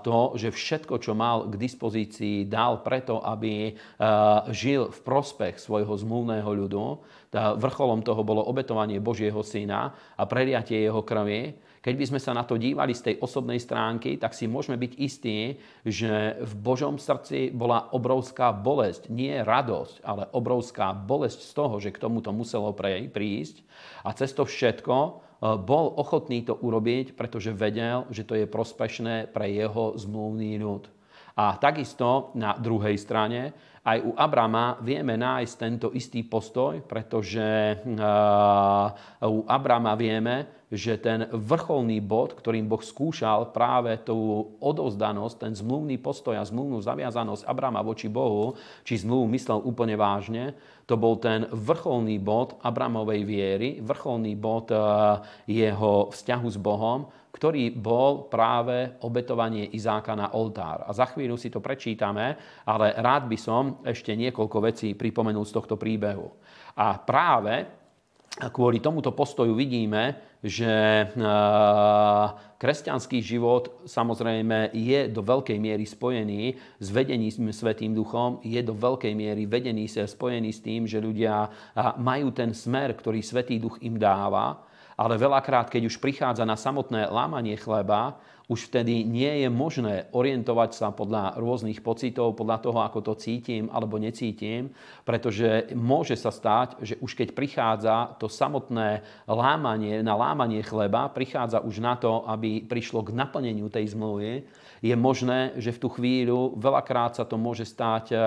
[0.03, 3.72] to, že všetko, čo mal k dispozícii, dal preto, aby
[4.53, 6.85] žil v prospech svojho zmluvného ľudu.
[7.33, 11.71] Vrcholom toho bolo obetovanie Božieho syna a preliatie jeho krvi.
[11.83, 14.92] Keď by sme sa na to dívali z tej osobnej stránky, tak si môžeme byť
[15.03, 19.11] istí, že v Božom srdci bola obrovská bolesť.
[19.11, 23.66] Nie radosť, ale obrovská bolesť z toho, že k tomuto muselo prísť.
[24.07, 29.35] A cez to všetko Eh, bol ochotný to urobiť, pretože vedel, že to je prospešné
[29.35, 30.87] pre jeho zmluvný ľud.
[31.35, 33.51] A takisto na druhej strane
[33.83, 38.87] aj u Abrama vieme nájsť tento istý postoj, pretože eh,
[39.27, 45.99] u Abrama vieme, že ten vrcholný bod, ktorým Boh skúšal práve tú odozdanosť, ten zmluvný
[45.99, 48.55] postoj a zmluvnú zaviazanosť Abrama voči Bohu,
[48.87, 50.55] či zmluvu myslel úplne vážne,
[50.87, 54.79] to bol ten vrcholný bod Abramovej viery, vrcholný bod eh,
[55.51, 60.85] jeho vzťahu s Bohom, ktorý bol práve obetovanie Izáka na oltár.
[60.85, 62.37] A za chvíľu si to prečítame,
[62.68, 66.29] ale rád by som ešte niekoľko vecí pripomenul z tohto príbehu.
[66.77, 67.64] A práve
[68.53, 71.07] kvôli tomuto postoju vidíme, že
[72.59, 79.12] kresťanský život samozrejme je do veľkej miery spojený s vedením Svetým duchom, je do veľkej
[79.14, 81.47] miery vedený spojený s tým, že ľudia
[82.01, 84.64] majú ten smer, ktorý Svetý duch im dáva,
[85.03, 90.71] ale veľakrát, keď už prichádza na samotné lámanie chleba, už vtedy nie je možné orientovať
[90.77, 94.71] sa podľa rôznych pocitov, podľa toho, ako to cítim alebo necítim,
[95.03, 101.65] pretože môže sa stať, že už keď prichádza to samotné lámanie, na lámanie chleba, prichádza
[101.65, 104.45] už na to, aby prišlo k naplneniu tej zmluvy,
[104.83, 108.19] je možné, že v tú chvíľu veľakrát sa to môže stať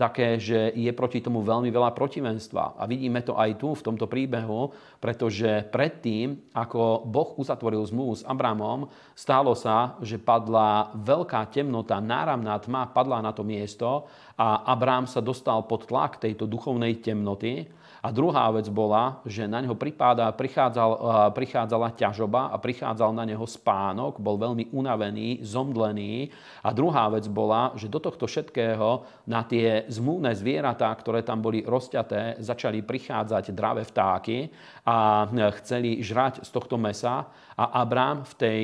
[0.00, 2.80] také, že je proti tomu veľmi veľa protivenstva.
[2.80, 5.68] A vidíme to aj tu, v tomto príbehu, pretože
[6.02, 12.90] predtým, ako Boh uzatvoril zmluvu s Abramom, stálo sa, že padla veľká temnota, náramná tma
[12.90, 17.70] padla na to miesto a Abrám sa dostal pod tlak tejto duchovnej temnoty
[18.02, 20.90] a druhá vec bola, že na neho pripáda, prichádzal,
[21.30, 26.26] prichádzala ťažoba a prichádzal na neho spánok, bol veľmi unavený, zomdlený.
[26.66, 31.62] A druhá vec bola, že do tohto všetkého na tie zmluvné zvieratá, ktoré tam boli
[31.62, 34.50] rozťaté, začali prichádzať dravé vtáky
[34.82, 35.30] a
[35.62, 37.30] chceli žrať z tohto mesa.
[37.54, 38.62] A Abrám v, tej,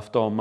[0.00, 0.34] v tom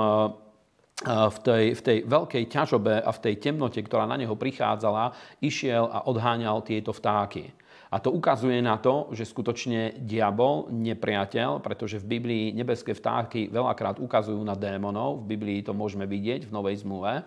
[1.01, 5.89] v tej, v tej veľkej ťažobe a v tej temnote, ktorá na neho prichádzala, išiel
[5.89, 7.60] a odháňal tieto vtáky.
[7.91, 13.99] A to ukazuje na to, že skutočne diabol, nepriateľ, pretože v Biblii nebeské vtáky veľakrát
[13.99, 17.19] ukazujú na démonov, v Biblii to môžeme vidieť v Novej zmluve,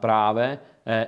[0.00, 0.56] práve e,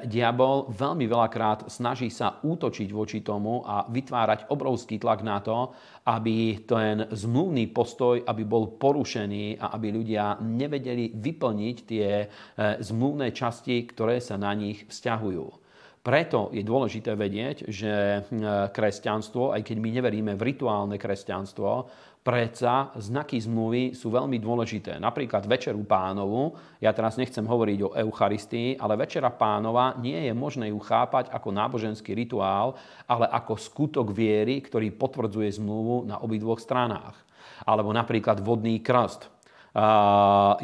[0.05, 5.73] diabol veľmi veľakrát snaží sa útočiť voči tomu a vytvárať obrovský tlak na to,
[6.05, 12.27] aby ten zmluvný postoj aby bol porušený a aby ľudia nevedeli vyplniť tie e,
[12.85, 15.70] zmluvné časti, ktoré sa na nich vzťahujú.
[16.01, 21.93] Preto je dôležité vedieť, že hm, kresťanstvo, aj keď my neveríme v rituálne kresťanstvo,
[22.25, 24.97] predsa znaky zmluvy sú veľmi dôležité.
[24.97, 30.73] Napríklad Večeru pánovu, ja teraz nechcem hovoriť o Eucharistii, ale Večera pánova nie je možné
[30.73, 37.17] ju chápať ako náboženský rituál, ale ako skutok viery, ktorý potvrdzuje zmluvu na obidvoch stranách.
[37.69, 39.40] Alebo napríklad vodný krst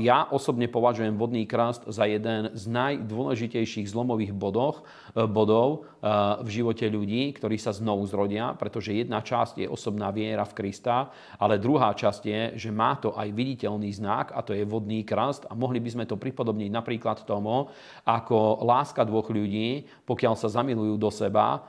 [0.03, 4.83] ja osobne považujem vodný krast za jeden z najdôležitejších zlomových bodoch,
[5.14, 6.11] e, bodov e,
[6.42, 11.14] v živote ľudí, ktorí sa znovu zrodia, pretože jedna časť je osobná viera v Krista,
[11.38, 15.47] ale druhá časť je, že má to aj viditeľný znak a to je vodný krast.
[15.47, 17.71] A mohli by sme to pripodobniť napríklad tomu,
[18.03, 21.62] ako láska dvoch ľudí, pokiaľ sa zamilujú do seba,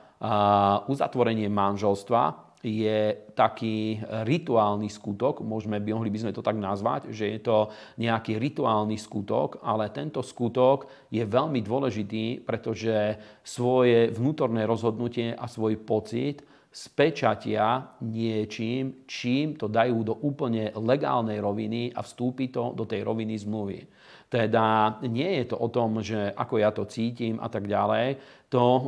[0.90, 7.40] uzatvorenie manželstva je taký rituálny skutok, môžeme, mohli by sme to tak nazvať, že je
[7.42, 7.70] to
[8.02, 15.78] nejaký rituálny skutok, ale tento skutok je veľmi dôležitý, pretože svoje vnútorné rozhodnutie a svoj
[15.78, 23.02] pocit spečatia niečím, čím to dajú do úplne legálnej roviny a vstúpi to do tej
[23.02, 23.80] roviny zmluvy.
[24.28, 28.20] Teda nie je to o tom, že ako ja to cítim a tak ďalej.
[28.48, 28.82] To e,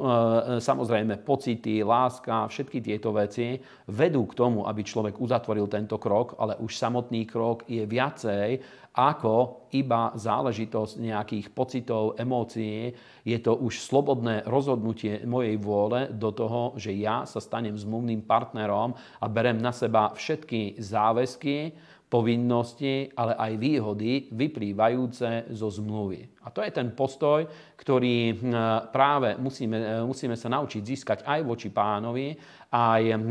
[0.57, 3.61] samozrejme pocity, láska, všetky tieto veci
[3.93, 8.57] vedú k tomu, aby človek uzatvoril tento krok, ale už samotný krok je viacej
[8.97, 12.91] ako iba záležitosť nejakých pocitov, emócií.
[13.23, 18.97] Je to už slobodné rozhodnutie mojej vôle do toho, že ja sa stanem zmluvným partnerom
[18.97, 21.77] a berem na seba všetky záväzky,
[22.11, 26.43] povinnosti, ale aj výhody vyplývajúce zo zmluvy.
[26.43, 27.47] A to je ten postoj,
[27.79, 32.35] ktorý hm, práve musíme, e, musíme sa naučiť získať aj voči pánovi,
[32.75, 33.23] aj hm,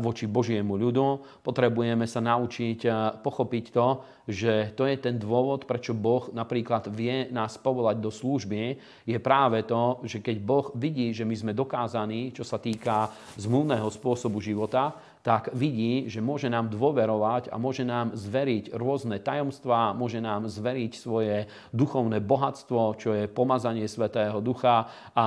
[0.00, 1.06] voči Božiemu ľudu.
[1.44, 2.90] Potrebujeme sa naučiť e,
[3.20, 3.88] pochopiť to,
[4.24, 9.66] že to je ten dôvod, prečo Boh napríklad vie nás povolať do služby, je práve
[9.68, 14.94] to, že keď Boh vidí, že my sme dokázaní, čo sa týka zmluvného spôsobu života,
[15.22, 20.92] tak vidí, že môže nám dôverovať a môže nám zveriť rôzne tajomstvá, môže nám zveriť
[20.98, 25.26] svoje duchovné bohatstvo, čo je pomazanie Svetého Ducha a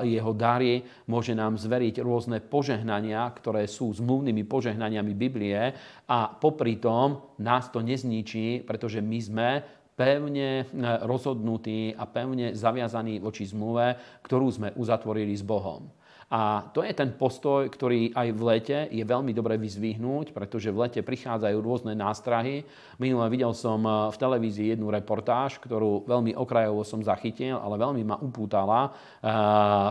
[0.00, 5.76] jeho dary, môže nám zveriť rôzne požehnania, ktoré sú zmluvnými požehnaniami Biblie
[6.08, 9.48] a popri tom nás to nezničí, pretože my sme
[9.92, 10.64] pevne
[11.04, 15.90] rozhodnutí a pevne zaviazaní voči zmluve, ktorú sme uzatvorili s Bohom.
[16.28, 20.84] A to je ten postoj, ktorý aj v lete je veľmi dobre vyzvihnúť, pretože v
[20.84, 22.68] lete prichádzajú rôzne nástrahy.
[23.00, 28.04] Minule videl som eh, v televízii jednu reportáž, ktorú veľmi okrajovo som zachytil, ale veľmi
[28.04, 28.92] ma upútala.
[28.92, 29.32] Eh,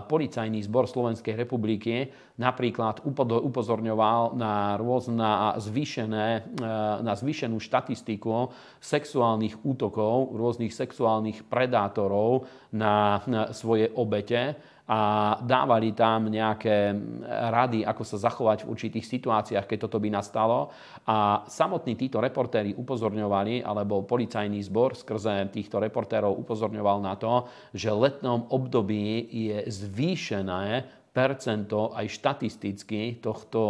[0.05, 3.01] policajný zbor Slovenskej republiky napríklad
[3.41, 6.43] upozorňoval na rôzne zvýšené, eh,
[7.01, 14.55] na zvýšenú štatistiku sexuálnych útokov, rôznych sexuálnych predátorov na svoje obete
[14.87, 16.95] a dávali tam nejaké
[17.27, 20.71] rady, ako sa zachovať v určitých situáciách, keď toto by nastalo.
[21.03, 27.91] A samotní títo reportéri upozorňovali, alebo policajný zbor skrze týchto reportérov upozorňoval na to, že
[27.91, 33.61] letnom období je zvýšené percento aj štatisticky tohto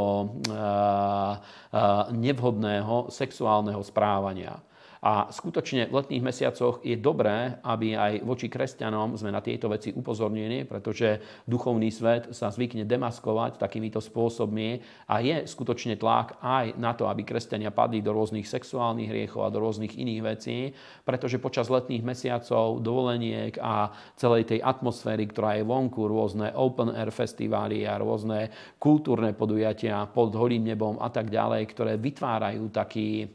[2.11, 4.59] nevhodného sexuálneho správania.
[5.07, 9.95] A skutočne v letných mesiacoch je dobré, aby aj voči kresťanom sme na tieto veci
[9.95, 16.91] upozornili, pretože duchovný svet sa zvykne demaskovať takýmito spôsobmi a je skutočne tlak aj na
[16.91, 20.75] to, aby kresťania padli do rôznych sexuálnych hriechov a do rôznych iných vecí,
[21.07, 23.87] pretože počas letných mesiacov, dovoleniek a
[24.19, 30.35] celej tej atmosféry, ktorá je vonku, rôzne open air festivály a rôzne kultúrne podujatia pod
[30.35, 33.31] holým nebom a tak ďalej, ktoré vytvárajú taký,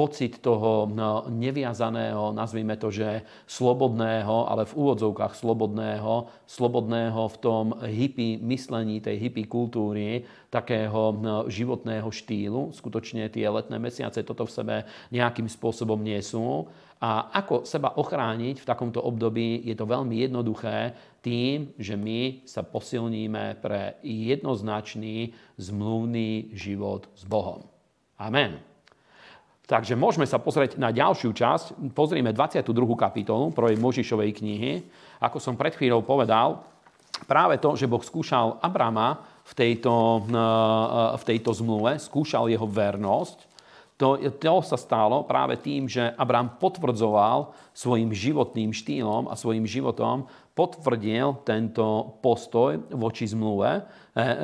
[0.00, 7.76] pocit toho no, neviazaného, nazvime to, že slobodného, ale v úvodzovkách slobodného, slobodného v tom
[7.84, 12.72] hippie myslení, tej hippie kultúry, takého no, životného štýlu.
[12.72, 14.76] Skutočne tie letné mesiace toto v sebe
[15.12, 16.64] nejakým spôsobom nie sú.
[17.04, 22.64] A ako seba ochrániť v takomto období, je to veľmi jednoduché tým, že my sa
[22.64, 27.68] posilníme pre jednoznačný zmluvný život s Bohom.
[28.16, 28.69] Amen.
[29.70, 31.94] Takže môžeme sa pozrieť na ďalšiu časť.
[31.94, 32.74] Pozrieme 22.
[32.98, 34.82] kapitolu prvej Možišovej knihy.
[35.22, 36.66] Ako som pred chvíľou povedal,
[37.30, 43.46] práve to, že Boh skúšal Abrama v tejto, eh, v tejto zmluve, skúšal jeho vernosť,
[43.94, 50.24] to, to sa stalo práve tým, že Abraham potvrdzoval svojim životným štýlom a svojim životom,
[50.56, 54.34] potvrdil tento postoj voči zmluve, eh, eh,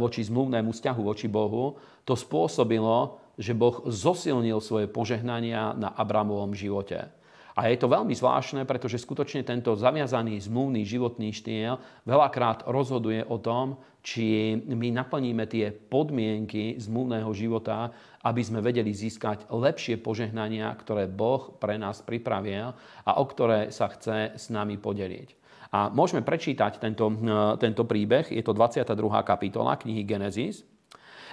[0.00, 1.76] voči zmluvnému vzťahu voči Bohu.
[2.06, 7.08] To spôsobilo, že Boh zosilnil svoje požehnania na Abramovom živote.
[7.56, 11.76] A je to veľmi zvláštne, pretože skutočne tento zaviazaný zmluvný životný štýl
[12.06, 17.92] veľakrát rozhoduje o tom, či my naplníme tie podmienky zmluvného života,
[18.24, 22.72] aby sme vedeli získať lepšie požehnania, ktoré Boh pre nás pripravil
[23.04, 25.36] a o ktoré sa chce s nami podeliť.
[25.70, 27.12] A môžeme prečítať tento,
[27.60, 28.88] tento príbeh, je to 22.
[29.22, 30.66] kapitola knihy Genesis,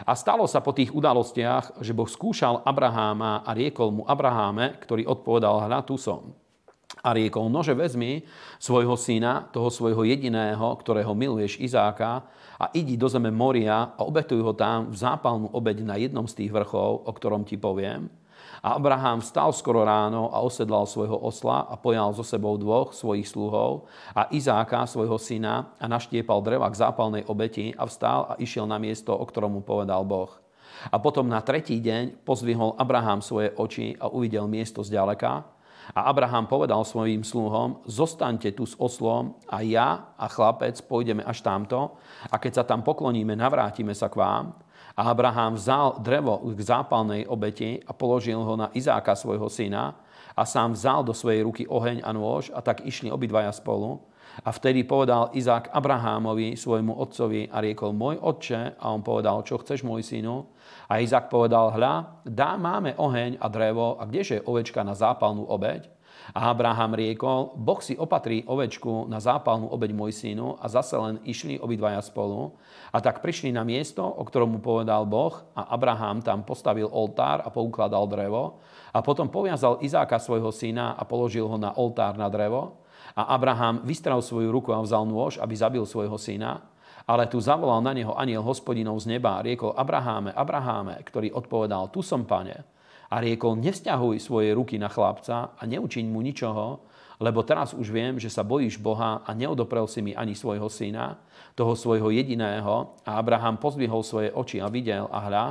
[0.06, 5.10] a stalo sa po tých udalostiach, že Boh skúšal Abraháma a riekol mu Abraháme, ktorý
[5.10, 6.36] odpovedal, hľa tu som.
[7.02, 8.26] A riekol, nože vezmi
[8.58, 12.26] svojho syna, toho svojho jediného, ktorého miluješ Izáka,
[12.58, 16.42] a idi do zeme Moria a obetuj ho tam v zápalnú obeď na jednom z
[16.42, 18.10] tých vrchov, o ktorom ti poviem.
[18.68, 23.24] A Abraham vstal skoro ráno a osedlal svojho osla a pojal so sebou dvoch svojich
[23.24, 28.68] sluhov a Izáka, svojho syna, a naštiepal dreva k zápalnej obeti a vstal a išiel
[28.68, 30.36] na miesto, o ktorom mu povedal Boh.
[30.92, 35.48] A potom na tretí deň pozvihol Abraham svoje oči a uvidel miesto zďaleka.
[35.96, 41.40] A Abraham povedal svojim sluhom, zostaňte tu s oslom a ja a chlapec pôjdeme až
[41.40, 41.96] tamto
[42.28, 44.67] a keď sa tam pokloníme, navrátime sa k vám
[44.98, 49.94] a Abraham vzal drevo k zápalnej obeti a položil ho na Izáka, svojho syna,
[50.38, 54.02] a sám vzal do svojej ruky oheň a nôž a tak išli obidvaja spolu.
[54.46, 59.58] A vtedy povedal Izák Abrahámovi, svojmu otcovi a riekol, môj otče, a on povedal, čo
[59.58, 60.46] chceš, môj synu?
[60.86, 65.42] A Izák povedal, hľa, dá máme oheň a drevo, a kdeže je ovečka na zápalnú
[65.42, 65.90] obeď?
[66.36, 71.24] A Abraham riekol, Boh si opatrí ovečku na zápalnú obeď môj synu a zase len
[71.24, 72.52] išli obidvaja spolu.
[72.92, 77.48] A tak prišli na miesto, o ktorom mu povedal Boh a Abraham tam postavil oltár
[77.48, 78.60] a poukladal drevo.
[78.92, 82.84] A potom poviazal Izáka svojho syna a položil ho na oltár na drevo.
[83.16, 86.68] A Abraham vystral svoju ruku a vzal nôž, aby zabil svojho syna.
[87.08, 91.88] Ale tu zavolal na neho aniel hospodinov z neba a riekol Abraháme, Abraháme, ktorý odpovedal,
[91.88, 92.77] tu som, pane
[93.08, 96.84] a riekol, nevzťahuj svoje ruky na chlapca a neučiň mu ničoho,
[97.18, 101.18] lebo teraz už viem, že sa bojíš Boha a neodoprel si mi ani svojho syna,
[101.58, 102.94] toho svojho jediného.
[103.02, 105.46] A Abraham pozdvihol svoje oči a videl a hľa,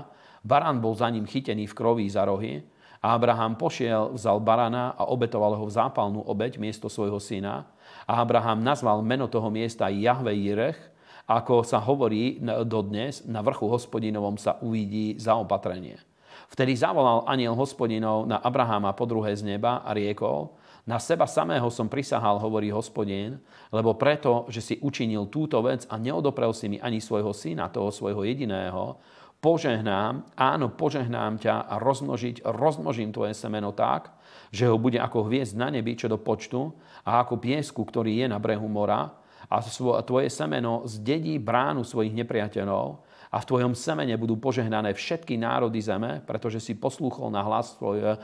[0.46, 2.62] barán bol za ním chytený v kroví za rohy.
[3.02, 7.66] A Abraham pošiel, vzal barana a obetoval ho v zápalnú obeď miesto svojho syna.
[8.06, 10.78] A Abraham nazval meno toho miesta Jahve Jirech,
[11.26, 15.98] ako sa hovorí dodnes, na vrchu hospodinovom sa uvidí zaopatrenie.
[16.46, 20.54] Vtedy zavolal aniel hospodinov na Abraháma po druhé z neba a riekol,
[20.86, 23.42] na seba samého som prisahal, hovorí hospodin,
[23.74, 27.90] lebo preto, že si učinil túto vec a neodoprel si mi ani svojho syna, toho
[27.90, 28.94] svojho jediného,
[29.42, 34.14] požehnám, áno, požehnám ťa a rozmnožiť, rozmnožím tvoje semeno tak,
[34.54, 36.70] že ho bude ako hviezd na nebi, čo do počtu,
[37.02, 39.10] a ako piesku, ktorý je na brehu mora,
[39.46, 39.62] a
[40.02, 43.05] tvoje semeno zdedí bránu svojich nepriateľov
[43.36, 48.00] a v tvojom semene budú požehnané všetky národy zeme, pretože si poslúchol na, hlas tvoj,
[48.00, 48.16] eh,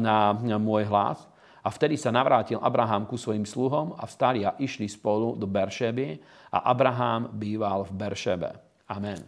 [0.00, 1.20] na môj hlas.
[1.60, 6.16] A vtedy sa navrátil Abraham ku svojim sluhom a vstali a išli spolu do Beršeby
[6.48, 8.50] a Abraham býval v Beršebe.
[8.88, 9.20] Amen.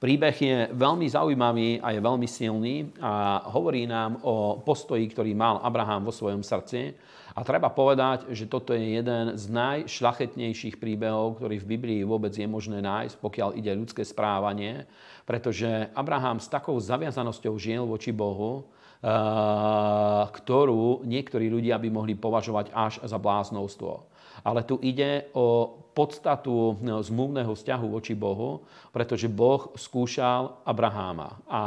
[0.00, 5.60] Príbeh je veľmi zaujímavý a je veľmi silný a hovorí nám o postoji, ktorý mal
[5.60, 6.96] Abraham vo svojom srdci
[7.40, 12.44] a treba povedať, že toto je jeden z najšlachetnejších príbehov, ktorý v Biblii vôbec je
[12.44, 14.84] možné nájsť, pokiaľ ide ľudské správanie,
[15.24, 19.08] pretože Abraham s takou zaviazanosťou žil voči Bohu, eh,
[20.28, 24.04] ktorú niektorí ľudia by mohli považovať až za bláznovstvo.
[24.44, 28.62] Ale tu ide o podstatu no, zmluvného vzťahu voči Bohu,
[28.94, 31.42] pretože Boh skúšal Abraháma.
[31.50, 31.62] A,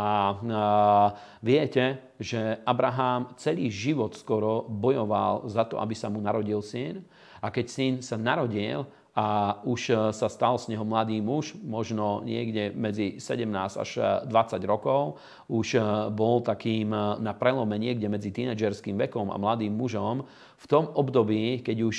[1.43, 7.03] viete, že Abraham celý život skoro bojoval za to, aby sa mu narodil syn.
[7.43, 12.26] A keď syn sa narodil, a už e, sa stal z neho mladý muž, možno
[12.26, 13.45] niekde medzi 17
[13.78, 15.22] až 20 e, rokov.
[15.45, 16.89] Už e, bol takým
[17.22, 20.26] na prelome niekde medzi tínedžerským vekom a mladým mužom.
[20.57, 21.97] V tom období, keď už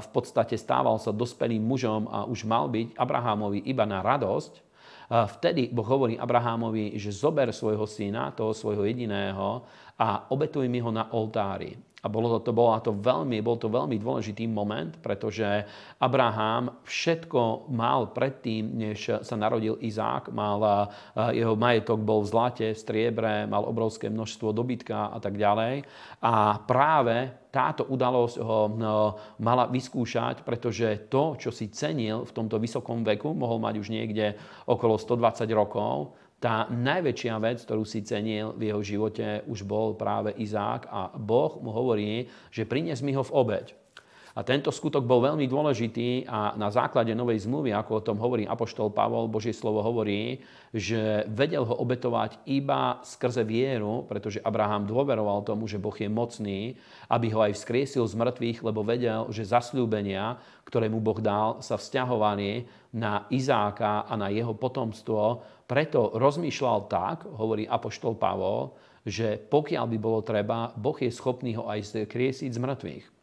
[0.00, 4.64] v podstate stával sa dospelým mužom a už mal byť Abrahamovi iba na radosť,
[5.12, 9.68] vtedy Boh hovorí Abrahamovi, že zober svojho syna, toho svojho jediného
[10.00, 11.76] a obetuj mi ho na oltári.
[12.04, 15.64] A bolo to, to, bolo to veľmi, bol to veľmi dôležitý moment, pretože
[15.96, 20.28] Abraham všetko mal predtým, než sa narodil Izák.
[20.28, 20.92] Mal,
[21.32, 25.88] jeho majetok bol v zlate, v striebre, mal obrovské množstvo dobytka a tak ďalej.
[26.20, 32.58] A práve táto udalosť ho no, mala vyskúšať, pretože to, čo si cenil v tomto
[32.58, 34.34] vysokom veku, mohol mať už niekde
[34.66, 40.36] okolo 120 rokov, tá najväčšia vec, ktorú si cenil v jeho živote, už bol práve
[40.36, 43.83] Izák a Boh mu hovorí, že prinies mi ho v obeď.
[44.34, 48.42] A tento skutok bol veľmi dôležitý a na základe novej zmluvy, ako o tom hovorí
[48.42, 50.42] Apoštol Pavol, Božie slovo hovorí,
[50.74, 56.74] že vedel ho obetovať iba skrze vieru, pretože Abraham dôveroval tomu, že Boh je mocný,
[57.06, 61.78] aby ho aj vzkriesil z mŕtvych, lebo vedel, že zasľúbenia, ktoré mu Boh dal, sa
[61.78, 62.66] vzťahovali
[62.98, 65.46] na Izáka a na jeho potomstvo.
[65.62, 68.74] Preto rozmýšľal tak, hovorí Apoštol Pavol,
[69.06, 73.13] že pokiaľ by bolo treba, Boh je schopný ho aj skriesiť z mŕtvych.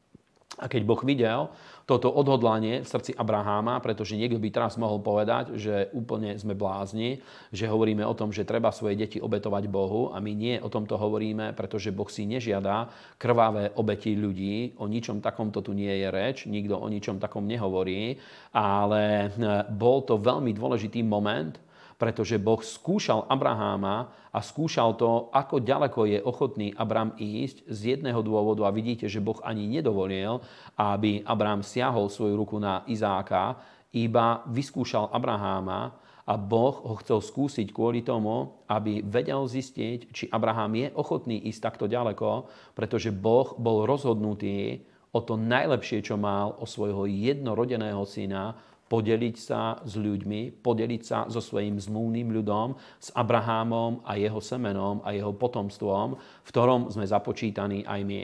[0.59, 1.47] A keď Boh videl
[1.87, 7.23] toto odhodlanie v srdci Abraháma, pretože niekto by teraz mohol povedať, že úplne sme blázni,
[7.55, 10.99] že hovoríme o tom, že treba svoje deti obetovať Bohu a my nie o tomto
[10.99, 14.75] hovoríme, pretože Boh si nežiada krvavé obeti ľudí.
[14.79, 18.19] O ničom takomto tu nie je reč, nikto o ničom takom nehovorí,
[18.51, 21.55] ale e, bol to veľmi dôležitý moment,
[22.01, 28.25] pretože Boh skúšal Abraháma a skúšal to, ako ďaleko je ochotný Abraham ísť z jedného
[28.25, 28.65] dôvodu.
[28.65, 30.41] A vidíte, že Boh ani nedovolil,
[30.73, 33.61] aby Abraham siahol svoju ruku na Izáka,
[33.93, 35.93] iba vyskúšal Abraháma
[36.25, 41.61] a Boh ho chcel skúsiť kvôli tomu, aby vedel zistiť, či Abraham je ochotný ísť
[41.61, 48.55] takto ďaleko, pretože Boh bol rozhodnutý o to najlepšie, čo mal o svojho jednorodeného syna,
[48.91, 54.99] podeliť sa s ľuďmi, podeliť sa so svojím zmluvným ľudom, s Abrahámom a jeho semenom
[55.07, 58.21] a jeho potomstvom, v ktorom sme započítaní aj my.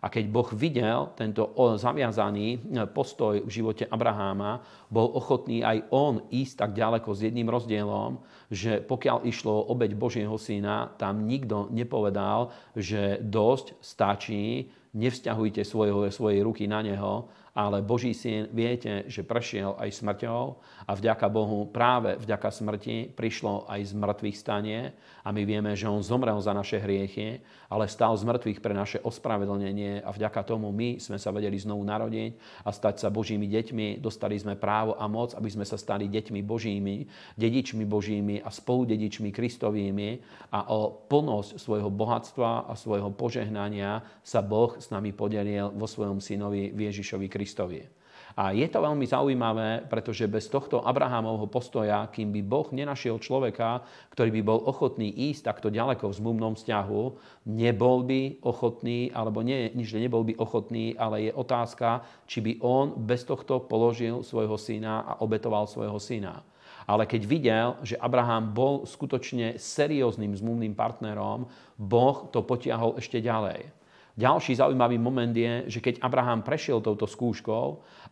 [0.00, 2.58] A keď Boh videl tento zaviazaný e,
[2.88, 8.16] postoj v živote Abraháma, bol ochotný aj on ísť tak ďaleko s jedným rozdielom,
[8.48, 15.92] že pokiaľ išlo o obeď Božieho syna, tam nikto nepovedal, že dosť stačí, nevzťahujte svoje,
[16.08, 20.42] svoje ruky na neho, ale Boží syn, viete, že prešiel aj smrťou
[20.90, 24.90] a vďaka Bohu práve vďaka smrti prišlo aj z mŕtvych stanie
[25.22, 27.38] a my vieme, že on zomrel za naše hriechy,
[27.70, 31.86] ale stal z mŕtvych pre naše ospravedlnenie a vďaka tomu my sme sa vedeli znovu
[31.86, 32.34] narodiť
[32.66, 34.02] a stať sa Božími deťmi.
[34.02, 37.06] Dostali sme právo a moc, aby sme sa stali deťmi Božími,
[37.38, 40.10] dedičmi Božími a spoludedičmi Kristovými
[40.50, 46.18] a o plnosť svojho bohatstva a svojho požehnania sa Boh s nami podelil vo svojom
[46.18, 47.99] synovi Ježišovi Kristovi.
[48.38, 53.82] A je to veľmi zaujímavé, pretože bez tohto Abrahámovho postoja, kým by Boh nenašiel človeka,
[54.14, 57.02] ktorý by bol ochotný ísť takto ďaleko v zmluvnom vzťahu,
[57.50, 62.94] nebol by ochotný, alebo nie, že nebol by ochotný, ale je otázka, či by on
[63.02, 66.46] bez tohto položil svojho syna a obetoval svojho syna.
[66.90, 71.46] Ale keď videl, že Abraham bol skutočne serióznym zmluvným partnerom,
[71.78, 73.79] Boh to potiahol ešte ďalej.
[74.18, 77.66] Ďalší zaujímavý moment je, že keď Abraham prešiel touto skúškou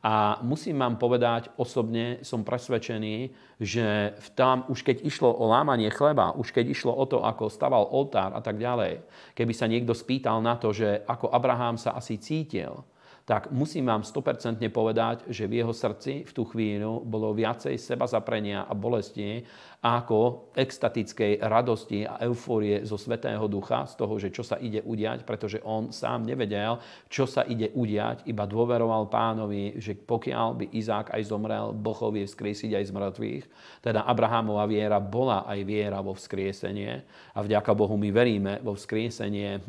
[0.07, 6.35] a musím vám povedať, osobne som presvedčený, že tam už keď išlo o lámanie chleba,
[6.39, 9.03] už keď išlo o to, ako staval oltár a tak ďalej,
[9.35, 12.87] keby sa niekto spýtal na to, že ako Abraham sa asi cítil,
[13.29, 18.09] tak musím vám 100% povedať, že v jeho srdci v tú chvíľu bolo viacej seba
[18.09, 19.45] zaprenia a bolesti
[19.79, 25.23] ako extatickej radosti a eufórie zo Svetého Ducha, z toho, že čo sa ide udiať,
[25.23, 31.15] pretože on sám nevedel, čo sa ide udiať, iba dôveroval pánovi, že pokiaľ by Izák
[31.15, 33.45] aj zomrel, Boh vie vzkriesiť aj z mŕtvych.
[33.79, 39.51] Teda Abrahamova viera bola aj viera vo vzkriesenie a vďaka Bohu my veríme vo vzkriesenie
[39.55, 39.63] eh,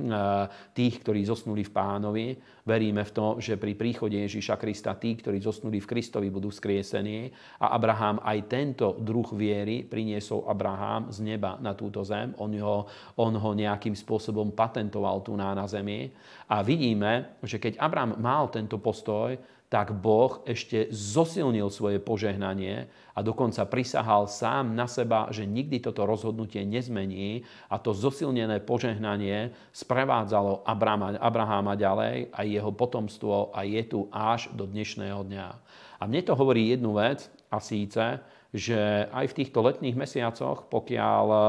[0.74, 2.28] tých, ktorí zosnuli v pánovi.
[2.66, 7.30] Veríme v to, že pri príchode Ježíša Krista tí, ktorí zosnuli v Kristovi, budú vzkriesení
[7.62, 12.32] a Abraham aj tento druh viery priniesol Abraham z neba na túto zem.
[12.40, 12.88] On ho,
[13.20, 16.16] on ho nejakým spôsobom patentoval tu na, na zemi.
[16.48, 19.36] A vidíme, že keď Abraham mal tento postoj,
[19.70, 26.10] tak Boh ešte zosilnil svoje požehnanie a dokonca prisahal sám na seba, že nikdy toto
[26.10, 33.84] rozhodnutie nezmení a to zosilnené požehnanie sprevádzalo Abrahama, Abraháma ďalej a jeho potomstvo a je
[33.86, 35.48] tu až do dnešného dňa.
[36.02, 38.18] A mne to hovorí jednu vec a síce,
[38.50, 41.40] že aj v týchto letných mesiacoch, pokiaľ e,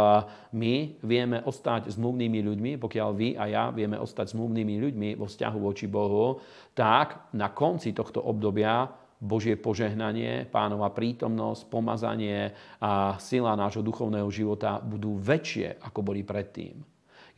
[0.52, 5.58] my vieme ostať zmluvnými ľuďmi, pokiaľ vy a ja vieme ostať zmluvnými ľuďmi vo vzťahu
[5.64, 6.44] voči Bohu,
[6.76, 8.84] tak na konci tohto obdobia
[9.20, 16.89] Božie požehnanie, pánova prítomnosť, pomazanie a sila nášho duchovného života budú väčšie, ako boli predtým.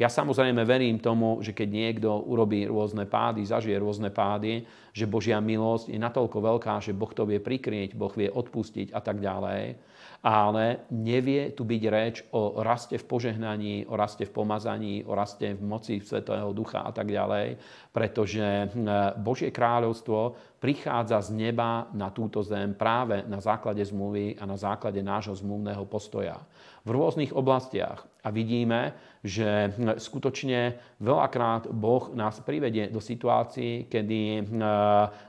[0.03, 5.39] Ja samozrejme verím tomu, že keď niekto urobí rôzne pády, zažije rôzne pády, že Božia
[5.39, 9.79] milosť je natoľko veľká, že Boh to vie prikryť, Boh vie odpustiť a tak ďalej.
[10.27, 15.55] Ale nevie tu byť reč o raste v požehnaní, o raste v pomazaní, o raste
[15.55, 17.63] v moci Svetého Ducha a tak ďalej,
[17.95, 24.51] pretože hm, Božie kráľovstvo prichádza z neba na túto zem práve na základe zmluvy a
[24.51, 26.43] na základe nášho zmluvného postoja
[26.83, 28.12] v rôznych oblastiach.
[28.23, 34.51] A vidíme, že skutočne veľakrát Boh nás privedie do situácií, kedy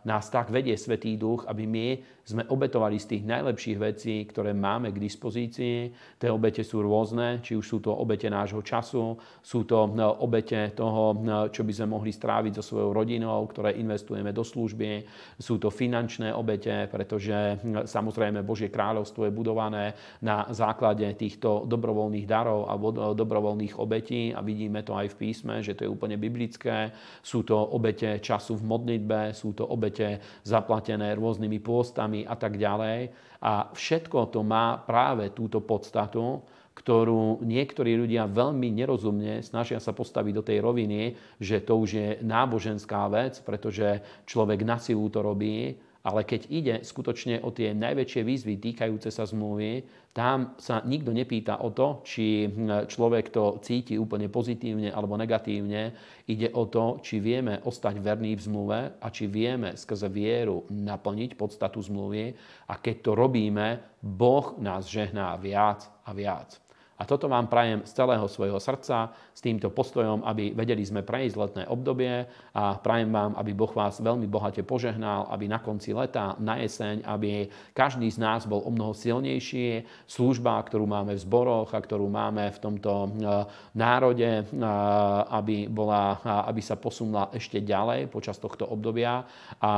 [0.05, 1.87] nás tak vedie Svetý Duch, aby my
[2.23, 5.91] sme obetovali z tých najlepších vecí, ktoré máme k dispozícii.
[6.15, 9.91] Tie obete sú rôzne, či už sú to obete nášho času, sú to
[10.23, 11.19] obete toho,
[11.51, 15.03] čo by sme mohli stráviť so svojou rodinou, ktoré investujeme do služby,
[15.37, 22.71] sú to finančné obete, pretože samozrejme Božie kráľovstvo je budované na základe týchto dobrovoľných darov
[22.71, 26.91] a dobrovoľných obetí a vidíme to aj v písme, že to je úplne biblické.
[27.23, 33.13] Sú to obete času v modlitbe, sú to obete zaplatené rôznymi pôstami, a tak ďalej.
[33.45, 36.41] A všetko to má práve túto podstatu,
[36.73, 42.09] ktorú niektorí ľudia veľmi nerozumne snažia sa postaviť do tej roviny, že to už je
[42.25, 48.21] náboženská vec, pretože človek na silu to robí, Ale keď ide skutočne o tie najväčšie
[48.27, 52.45] výzvy týkajúce sa zmluvy, tam sa nikto nepýta o to, či
[52.85, 55.89] človek to cíti úplne pozitívne alebo negatívne.
[56.29, 61.33] Ide o to, či vieme ostať verní v zmluve a či vieme skrze vieru naplniť
[61.33, 62.31] podstatu zmluvy.
[62.69, 66.62] A keď to robíme, Boh nás žehná viac a viac.
[66.93, 71.35] A toto vám prajem z celého svojho srdca, s týmto postojom, aby vedeli sme prejsť
[71.35, 76.37] letné obdobie a prajem vám, aby Boh vás veľmi bohate požehnal, aby na konci leta,
[76.37, 79.81] na jeseň, aby každý z nás bol o mnoho silnejší.
[80.05, 83.09] Služba, ktorú máme v zboroch a ktorú máme v tomto e,
[83.73, 84.43] národe, e,
[85.33, 89.25] aby, bola, aby sa posunula ešte ďalej počas tohto obdobia
[89.57, 89.73] a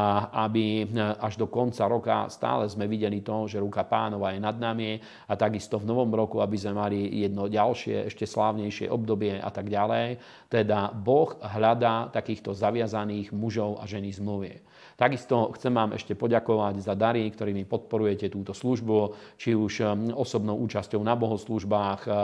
[0.45, 4.59] aby e, až do konca roka stále sme videli to, že ruka pánova je nad
[4.59, 4.99] nami
[5.31, 9.69] a takisto v novom roku, aby sme mali jedno ďalšie, ešte slávnejšie obdobie a tak
[9.69, 10.17] ďalej.
[10.49, 14.65] Teda Boh hľadá takýchto zaviazaných mužov a ženy zmluvy.
[14.95, 19.83] Takisto chcem vám ešte poďakovať za dary, ktorými podporujete túto službu, či už
[20.15, 22.15] osobnou účasťou na bohoslužbách, uh,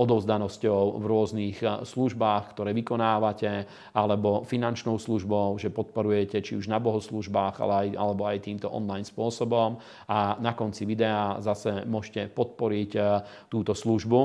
[0.00, 6.80] odovzdanosťou v rôznych uh, službách, ktoré vykonávate, alebo finančnou službou, že podporujete či už na
[6.80, 9.76] bohoslužbách, ale aj, alebo aj týmto online spôsobom.
[10.08, 13.20] A na konci videa zase môžete podporiť uh,
[13.52, 14.15] túto službu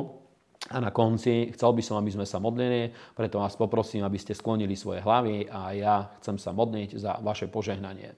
[0.69, 4.37] a na konci chcel by som, aby sme sa modlili, preto vás poprosím, aby ste
[4.37, 8.13] sklonili svoje hlavy a ja chcem sa modliť za vaše požehnanie.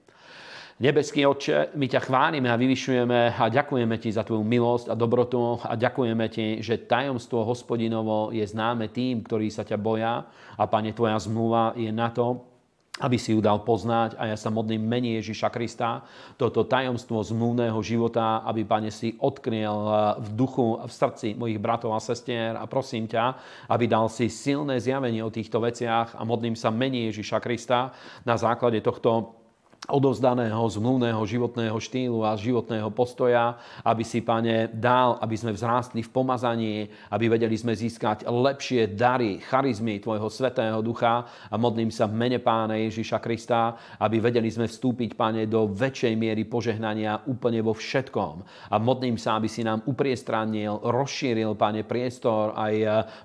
[0.74, 5.62] Nebeský Otče, my ťa chválime a vyvyšujeme a ďakujeme Ti za Tvoju milosť a dobrotu
[5.62, 10.26] a ďakujeme Ti, že tajomstvo hospodinovo je známe tým, ktorí sa ťa boja
[10.58, 12.53] a Pane, Tvoja zmluva je na to,
[13.02, 16.06] aby si ju dal poznať a ja sa modlím mene Ježiša Krista,
[16.38, 21.90] toto tajomstvo zmluvného života, aby, Pane, si odkryl eh, v duchu, v srdci mojich bratov
[21.90, 23.24] a sestier a prosím ťa,
[23.66, 27.90] aby dal si silné zjavenie o týchto veciach a modlím sa mene Ježiša Krista
[28.22, 29.43] na základe tohto
[29.84, 36.08] odovzdaného zmluvného životného štýlu a životného postoja, aby si, Pane, dal, aby sme vzrástli v
[36.08, 42.16] pomazaní, aby vedeli sme získať lepšie dary, charizmy Tvojho Svetého Ducha a modlím sa v
[42.16, 47.76] mene Pána Ježiša Krista, aby vedeli sme vstúpiť, Pane, do väčšej miery požehnania úplne vo
[47.76, 48.34] všetkom.
[48.72, 52.74] A modlím sa, aby si nám upriestranil, rozšíril, Pane, priestor aj,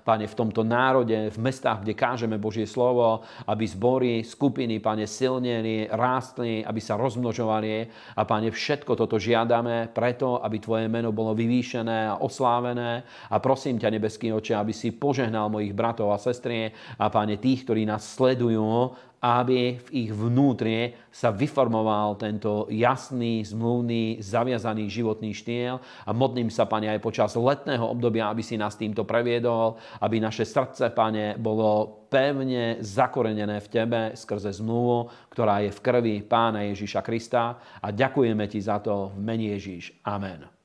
[0.04, 5.88] Pane, v tomto národe, v mestách, kde kážeme Božie slovo, aby zbory, skupiny, Pane, silnili,
[5.88, 7.86] rástli páni, aby sa rozmnožovali
[8.18, 13.06] a páne, všetko toto žiadame preto, aby tvoje meno bolo vyvýšené a oslávené.
[13.30, 17.62] A prosím ťa, nebeský oče, aby si požehnal mojich bratov a sestry a páne tých,
[17.62, 18.90] ktorí nás sledujú,
[19.20, 25.76] aby v ich vnútri sa vyformoval tento jasný, zmluvný, zaviazaný životný štýl.
[26.08, 30.48] A modlím sa, Pane, aj počas letného obdobia, aby si nás týmto previedol, aby naše
[30.48, 37.04] srdce, Pane, bolo pevne zakorenené v Tebe skrze zmluvu, ktorá je v krvi Pána Ježíša
[37.04, 37.60] Krista.
[37.84, 40.00] A ďakujeme Ti za to v mene Ježíš.
[40.02, 40.59] Amen.